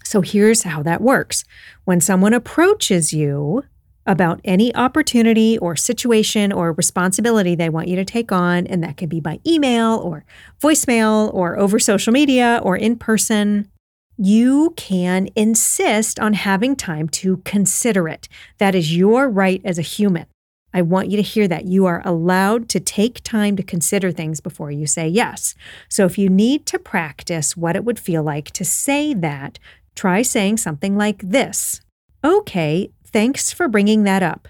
So 0.03 0.19
here's 0.19 0.63
how 0.63 0.83
that 0.83 1.01
works. 1.01 1.45
When 1.85 2.01
someone 2.01 2.33
approaches 2.33 3.13
you 3.13 3.63
about 4.07 4.39
any 4.45 4.73
opportunity 4.73 5.57
or 5.57 5.75
situation 5.75 6.51
or 6.51 6.71
responsibility 6.71 7.53
they 7.53 7.69
want 7.69 7.89
you 7.89 7.95
to 7.97 8.05
take 8.05 8.31
on. 8.31 8.65
And 8.65 8.83
that 8.83 8.97
can 8.97 9.09
be 9.09 9.19
by 9.19 9.39
email 9.45 9.97
or 10.03 10.25
voicemail 10.61 11.33
or 11.33 11.59
over 11.59 11.77
social 11.77 12.13
media 12.13 12.59
or 12.63 12.75
in 12.77 12.95
person. 12.95 13.69
You 14.17 14.73
can 14.77 15.29
insist 15.35 16.19
on 16.19 16.33
having 16.33 16.75
time 16.75 17.07
to 17.09 17.37
consider 17.37 18.07
it. 18.07 18.27
That 18.57 18.73
is 18.73 18.95
your 18.95 19.29
right 19.29 19.61
as 19.63 19.77
a 19.77 19.83
human. 19.83 20.25
I 20.73 20.81
want 20.81 21.09
you 21.09 21.17
to 21.17 21.23
hear 21.23 21.47
that. 21.47 21.65
You 21.65 21.85
are 21.85 22.01
allowed 22.05 22.69
to 22.69 22.79
take 22.79 23.23
time 23.23 23.55
to 23.57 23.63
consider 23.63 24.11
things 24.11 24.41
before 24.41 24.71
you 24.71 24.87
say 24.87 25.07
yes. 25.07 25.55
So 25.89 26.05
if 26.05 26.17
you 26.17 26.29
need 26.29 26.65
to 26.67 26.79
practice 26.79 27.55
what 27.55 27.75
it 27.75 27.83
would 27.83 27.99
feel 27.99 28.23
like 28.23 28.51
to 28.51 28.65
say 28.65 29.13
that, 29.13 29.59
try 29.95 30.21
saying 30.21 30.57
something 30.57 30.97
like 30.97 31.21
this 31.21 31.81
Okay, 32.23 32.89
Thanks 33.17 33.51
for 33.51 33.67
bringing 33.67 34.03
that 34.03 34.21
up. 34.21 34.47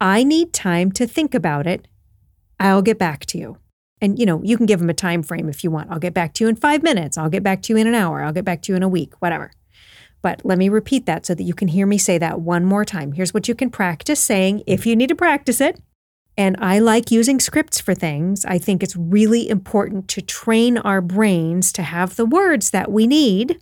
I 0.00 0.22
need 0.22 0.52
time 0.52 0.92
to 0.92 1.04
think 1.04 1.34
about 1.34 1.66
it. 1.66 1.88
I'll 2.60 2.80
get 2.80 2.96
back 2.96 3.26
to 3.26 3.38
you. 3.38 3.58
And 4.00 4.20
you 4.20 4.24
know, 4.24 4.40
you 4.44 4.56
can 4.56 4.66
give 4.66 4.78
them 4.78 4.88
a 4.88 4.94
time 4.94 5.24
frame 5.24 5.48
if 5.48 5.64
you 5.64 5.72
want. 5.72 5.90
I'll 5.90 5.98
get 5.98 6.14
back 6.14 6.32
to 6.34 6.44
you 6.44 6.48
in 6.48 6.54
5 6.54 6.84
minutes. 6.84 7.18
I'll 7.18 7.28
get 7.28 7.42
back 7.42 7.60
to 7.62 7.72
you 7.72 7.76
in 7.76 7.88
an 7.88 7.96
hour. 7.96 8.22
I'll 8.22 8.32
get 8.32 8.44
back 8.44 8.62
to 8.62 8.72
you 8.72 8.76
in 8.76 8.84
a 8.84 8.88
week, 8.88 9.14
whatever. 9.18 9.50
But 10.22 10.42
let 10.44 10.58
me 10.58 10.68
repeat 10.68 11.06
that 11.06 11.26
so 11.26 11.34
that 11.34 11.42
you 11.42 11.54
can 11.54 11.66
hear 11.66 11.88
me 11.88 11.98
say 11.98 12.18
that 12.18 12.40
one 12.40 12.64
more 12.64 12.84
time. 12.84 13.14
Here's 13.14 13.34
what 13.34 13.48
you 13.48 13.56
can 13.56 13.68
practice 13.68 14.20
saying 14.20 14.62
if 14.64 14.86
you 14.86 14.94
need 14.94 15.08
to 15.08 15.16
practice 15.16 15.60
it. 15.60 15.82
And 16.36 16.56
I 16.60 16.78
like 16.78 17.10
using 17.10 17.40
scripts 17.40 17.80
for 17.80 17.96
things. 17.96 18.44
I 18.44 18.58
think 18.58 18.84
it's 18.84 18.94
really 18.94 19.48
important 19.48 20.06
to 20.10 20.22
train 20.22 20.78
our 20.78 21.00
brains 21.00 21.72
to 21.72 21.82
have 21.82 22.14
the 22.14 22.26
words 22.26 22.70
that 22.70 22.92
we 22.92 23.08
need. 23.08 23.60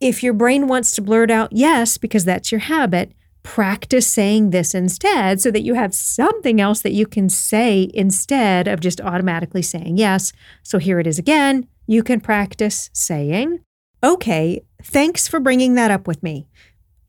If 0.00 0.22
your 0.22 0.34
brain 0.34 0.68
wants 0.68 0.92
to 0.96 1.00
blurt 1.00 1.30
out 1.30 1.54
yes, 1.54 1.96
because 1.96 2.26
that's 2.26 2.52
your 2.52 2.60
habit, 2.60 3.14
practice 3.42 4.06
saying 4.06 4.50
this 4.50 4.74
instead 4.74 5.40
so 5.40 5.50
that 5.50 5.62
you 5.62 5.74
have 5.74 5.94
something 5.94 6.60
else 6.60 6.80
that 6.82 6.92
you 6.92 7.06
can 7.06 7.28
say 7.28 7.90
instead 7.94 8.68
of 8.68 8.80
just 8.80 9.00
automatically 9.00 9.62
saying 9.62 9.96
yes. 9.96 10.32
So 10.62 10.78
here 10.78 11.00
it 11.00 11.06
is 11.06 11.18
again. 11.18 11.66
You 11.86 12.02
can 12.02 12.20
practice 12.20 12.90
saying, 12.92 13.60
Okay, 14.02 14.62
thanks 14.82 15.28
for 15.28 15.40
bringing 15.40 15.74
that 15.74 15.90
up 15.90 16.06
with 16.06 16.22
me. 16.22 16.48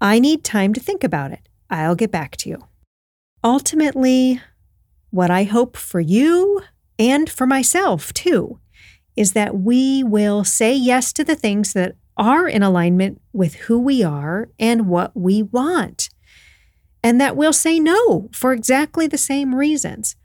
I 0.01 0.19
need 0.19 0.43
time 0.43 0.73
to 0.73 0.79
think 0.79 1.03
about 1.03 1.31
it. 1.31 1.47
I'll 1.69 1.95
get 1.95 2.11
back 2.11 2.35
to 2.37 2.49
you. 2.49 2.67
Ultimately, 3.43 4.41
what 5.09 5.31
I 5.31 5.43
hope 5.43 5.77
for 5.77 5.99
you 5.99 6.61
and 6.99 7.29
for 7.29 7.45
myself 7.47 8.13
too 8.13 8.59
is 9.15 9.33
that 9.33 9.57
we 9.57 10.03
will 10.03 10.43
say 10.43 10.73
yes 10.73 11.11
to 11.13 11.23
the 11.23 11.35
things 11.35 11.73
that 11.73 11.95
are 12.17 12.47
in 12.47 12.63
alignment 12.63 13.21
with 13.33 13.55
who 13.55 13.79
we 13.79 14.03
are 14.03 14.49
and 14.59 14.87
what 14.87 15.11
we 15.15 15.41
want, 15.41 16.09
and 17.03 17.19
that 17.19 17.35
we'll 17.35 17.53
say 17.53 17.79
no 17.79 18.29
for 18.31 18.53
exactly 18.53 19.07
the 19.07 19.17
same 19.17 19.55
reasons. 19.55 20.15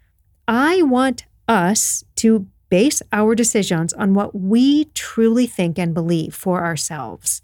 I 0.47 0.83
want 0.83 1.25
us 1.49 2.05
to 2.17 2.47
base 2.69 3.03
our 3.13 3.35
decisions 3.35 3.93
on 3.93 4.15
what 4.15 4.35
we 4.35 4.87
truly 4.87 5.47
think 5.47 5.79
and 5.79 5.95
believe 5.95 6.35
for 6.35 6.65
ourselves, 6.65 7.41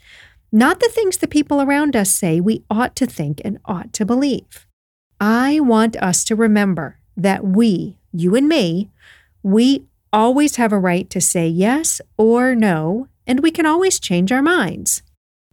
not 0.50 0.80
the 0.80 0.88
things 0.88 1.16
the 1.16 1.28
people 1.28 1.60
around 1.60 1.96
us 1.96 2.10
say 2.10 2.40
we 2.40 2.64
ought 2.68 2.94
to 2.96 3.06
think 3.06 3.40
and 3.44 3.58
ought 3.64 3.92
to 3.94 4.04
believe. 4.04 4.66
I 5.20 5.60
want 5.60 5.96
us 5.96 6.24
to 6.24 6.36
remember 6.36 6.98
that 7.16 7.44
we, 7.44 7.98
you 8.12 8.34
and 8.34 8.48
me, 8.48 8.90
we 9.42 9.84
always 10.12 10.56
have 10.56 10.72
a 10.72 10.78
right 10.78 11.08
to 11.10 11.20
say 11.20 11.46
yes 11.46 12.00
or 12.16 12.54
no, 12.54 13.08
and 13.26 13.40
we 13.40 13.50
can 13.50 13.66
always 13.66 14.00
change 14.00 14.32
our 14.32 14.42
minds. 14.42 15.02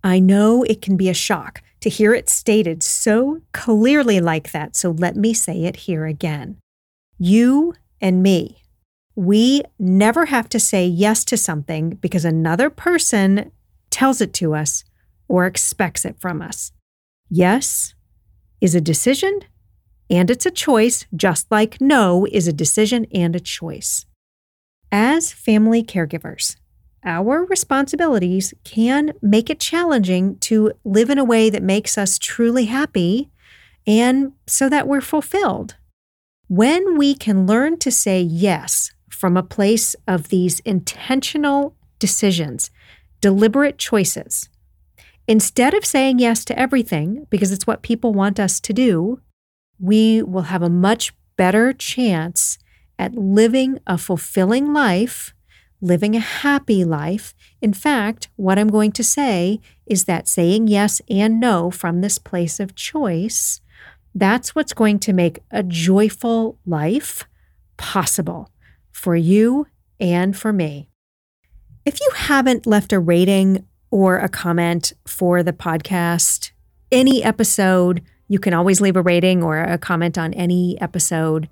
I 0.03 0.19
know 0.19 0.63
it 0.63 0.81
can 0.81 0.97
be 0.97 1.09
a 1.09 1.13
shock 1.13 1.61
to 1.81 1.89
hear 1.89 2.13
it 2.13 2.29
stated 2.29 2.83
so 2.83 3.41
clearly 3.53 4.19
like 4.19 4.51
that, 4.51 4.75
so 4.75 4.91
let 4.91 5.15
me 5.15 5.33
say 5.33 5.63
it 5.63 5.77
here 5.77 6.05
again. 6.05 6.57
You 7.17 7.73
and 8.01 8.23
me, 8.23 8.63
we 9.15 9.63
never 9.77 10.25
have 10.25 10.49
to 10.49 10.59
say 10.59 10.85
yes 10.85 11.25
to 11.25 11.37
something 11.37 11.91
because 11.91 12.25
another 12.25 12.69
person 12.69 13.51
tells 13.89 14.21
it 14.21 14.33
to 14.35 14.53
us 14.53 14.83
or 15.27 15.45
expects 15.45 16.05
it 16.05 16.19
from 16.19 16.41
us. 16.41 16.71
Yes 17.29 17.93
is 18.61 18.75
a 18.75 18.81
decision 18.81 19.39
and 20.09 20.31
it's 20.31 20.45
a 20.45 20.51
choice, 20.51 21.05
just 21.15 21.49
like 21.51 21.79
no 21.79 22.25
is 22.31 22.47
a 22.47 22.53
decision 22.53 23.05
and 23.13 23.35
a 23.35 23.39
choice. 23.39 24.05
As 24.91 25.31
family 25.31 25.83
caregivers, 25.83 26.55
our 27.03 27.45
responsibilities 27.45 28.53
can 28.63 29.13
make 29.21 29.49
it 29.49 29.59
challenging 29.59 30.37
to 30.39 30.73
live 30.83 31.09
in 31.09 31.17
a 31.17 31.23
way 31.23 31.49
that 31.49 31.63
makes 31.63 31.97
us 31.97 32.19
truly 32.19 32.65
happy 32.65 33.29
and 33.87 34.33
so 34.45 34.69
that 34.69 34.87
we're 34.87 35.01
fulfilled. 35.01 35.75
When 36.47 36.97
we 36.97 37.15
can 37.15 37.45
learn 37.45 37.77
to 37.79 37.91
say 37.91 38.21
yes 38.21 38.91
from 39.09 39.37
a 39.37 39.43
place 39.43 39.95
of 40.07 40.29
these 40.29 40.59
intentional 40.61 41.75
decisions, 41.99 42.71
deliberate 43.21 43.77
choices, 43.77 44.49
instead 45.27 45.73
of 45.73 45.85
saying 45.85 46.19
yes 46.19 46.43
to 46.45 46.59
everything 46.59 47.27
because 47.29 47.51
it's 47.51 47.67
what 47.67 47.81
people 47.81 48.13
want 48.13 48.39
us 48.39 48.59
to 48.61 48.73
do, 48.73 49.21
we 49.79 50.21
will 50.23 50.43
have 50.43 50.61
a 50.61 50.69
much 50.69 51.13
better 51.37 51.71
chance 51.71 52.57
at 52.97 53.15
living 53.15 53.79
a 53.87 53.97
fulfilling 53.97 54.73
life, 54.73 55.33
living 55.81 56.15
a 56.15 56.19
happy 56.19 56.83
life. 56.83 57.33
In 57.61 57.73
fact, 57.73 58.29
what 58.35 58.59
I'm 58.59 58.69
going 58.69 58.91
to 58.93 59.03
say 59.03 59.59
is 59.85 60.05
that 60.05 60.27
saying 60.27 60.67
yes 60.67 61.01
and 61.09 61.39
no 61.39 61.71
from 61.71 62.01
this 62.01 62.17
place 62.17 62.59
of 62.59 62.75
choice, 62.75 63.61
that's 64.13 64.55
what's 64.55 64.73
going 64.73 64.99
to 64.99 65.13
make 65.13 65.39
a 65.51 65.63
joyful 65.63 66.57
life 66.65 67.27
possible 67.77 68.51
for 68.91 69.15
you 69.15 69.67
and 69.99 70.35
for 70.35 70.51
me. 70.51 70.89
If 71.85 71.99
you 72.01 72.09
haven't 72.15 72.67
left 72.67 72.93
a 72.93 72.99
rating 72.99 73.65
or 73.91 74.17
a 74.17 74.29
comment 74.29 74.93
for 75.05 75.41
the 75.41 75.53
podcast, 75.53 76.51
any 76.91 77.23
episode, 77.23 78.03
you 78.27 78.39
can 78.39 78.53
always 78.53 78.81
leave 78.81 78.95
a 78.95 79.01
rating 79.01 79.43
or 79.43 79.59
a 79.59 79.77
comment 79.77 80.17
on 80.17 80.33
any 80.33 80.79
episode. 80.81 81.49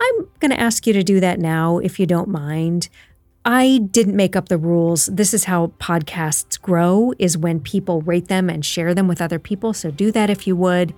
I'm 0.00 0.28
going 0.40 0.50
to 0.50 0.60
ask 0.60 0.86
you 0.86 0.92
to 0.92 1.02
do 1.02 1.20
that 1.20 1.38
now 1.38 1.78
if 1.78 2.00
you 2.00 2.06
don't 2.06 2.28
mind. 2.28 2.88
I 3.48 3.78
didn't 3.92 4.16
make 4.16 4.34
up 4.34 4.48
the 4.48 4.58
rules. 4.58 5.06
This 5.06 5.32
is 5.32 5.44
how 5.44 5.68
podcasts 5.78 6.60
grow 6.60 7.12
is 7.16 7.38
when 7.38 7.60
people 7.60 8.02
rate 8.02 8.26
them 8.26 8.50
and 8.50 8.64
share 8.64 8.92
them 8.92 9.06
with 9.06 9.22
other 9.22 9.38
people, 9.38 9.72
so 9.72 9.92
do 9.92 10.10
that 10.10 10.30
if 10.30 10.48
you 10.48 10.56
would. 10.56 10.92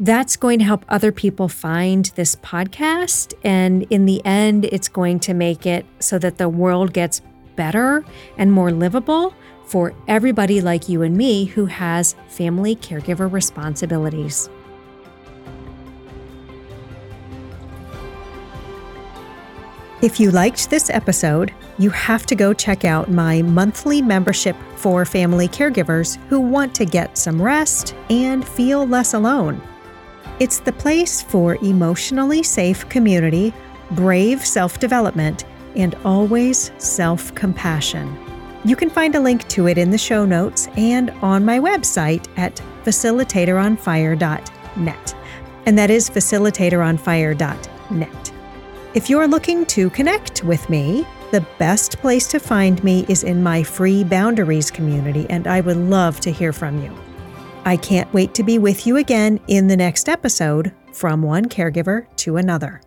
That's 0.00 0.34
going 0.34 0.58
to 0.58 0.64
help 0.64 0.84
other 0.88 1.12
people 1.12 1.48
find 1.48 2.06
this 2.16 2.34
podcast 2.34 3.32
and 3.44 3.84
in 3.90 4.06
the 4.06 4.20
end 4.24 4.64
it's 4.64 4.88
going 4.88 5.20
to 5.20 5.34
make 5.34 5.66
it 5.66 5.86
so 6.00 6.18
that 6.18 6.38
the 6.38 6.48
world 6.48 6.92
gets 6.92 7.22
better 7.54 8.04
and 8.36 8.52
more 8.52 8.72
livable 8.72 9.32
for 9.64 9.94
everybody 10.08 10.60
like 10.60 10.88
you 10.88 11.02
and 11.02 11.16
me 11.16 11.44
who 11.44 11.66
has 11.66 12.16
family 12.26 12.74
caregiver 12.74 13.30
responsibilities. 13.30 14.48
If 20.00 20.20
you 20.20 20.30
liked 20.30 20.70
this 20.70 20.90
episode, 20.90 21.52
you 21.76 21.90
have 21.90 22.24
to 22.26 22.36
go 22.36 22.52
check 22.52 22.84
out 22.84 23.10
my 23.10 23.42
monthly 23.42 24.00
membership 24.00 24.54
for 24.76 25.04
family 25.04 25.48
caregivers 25.48 26.24
who 26.28 26.38
want 26.38 26.72
to 26.76 26.84
get 26.84 27.18
some 27.18 27.42
rest 27.42 27.96
and 28.08 28.46
feel 28.46 28.86
less 28.86 29.14
alone. 29.14 29.60
It's 30.38 30.60
the 30.60 30.70
place 30.70 31.20
for 31.20 31.56
emotionally 31.56 32.44
safe 32.44 32.88
community, 32.88 33.52
brave 33.90 34.46
self 34.46 34.78
development, 34.78 35.44
and 35.74 35.96
always 36.04 36.70
self 36.78 37.34
compassion. 37.34 38.16
You 38.64 38.76
can 38.76 38.90
find 38.90 39.16
a 39.16 39.20
link 39.20 39.48
to 39.48 39.66
it 39.66 39.78
in 39.78 39.90
the 39.90 39.98
show 39.98 40.24
notes 40.24 40.68
and 40.76 41.10
on 41.22 41.44
my 41.44 41.58
website 41.58 42.24
at 42.36 42.62
facilitatoronfire.net. 42.84 45.14
And 45.66 45.76
that 45.76 45.90
is 45.90 46.08
facilitatoronfire.net. 46.08 48.27
If 48.94 49.10
you're 49.10 49.28
looking 49.28 49.66
to 49.66 49.90
connect 49.90 50.42
with 50.44 50.70
me, 50.70 51.06
the 51.30 51.46
best 51.58 51.98
place 51.98 52.26
to 52.28 52.40
find 52.40 52.82
me 52.82 53.04
is 53.06 53.22
in 53.22 53.42
my 53.42 53.62
free 53.62 54.02
boundaries 54.02 54.70
community, 54.70 55.26
and 55.28 55.46
I 55.46 55.60
would 55.60 55.76
love 55.76 56.20
to 56.20 56.32
hear 56.32 56.54
from 56.54 56.82
you. 56.82 56.96
I 57.66 57.76
can't 57.76 58.12
wait 58.14 58.32
to 58.34 58.42
be 58.42 58.58
with 58.58 58.86
you 58.86 58.96
again 58.96 59.40
in 59.46 59.66
the 59.66 59.76
next 59.76 60.08
episode 60.08 60.72
from 60.94 61.20
one 61.20 61.50
caregiver 61.50 62.06
to 62.16 62.38
another. 62.38 62.80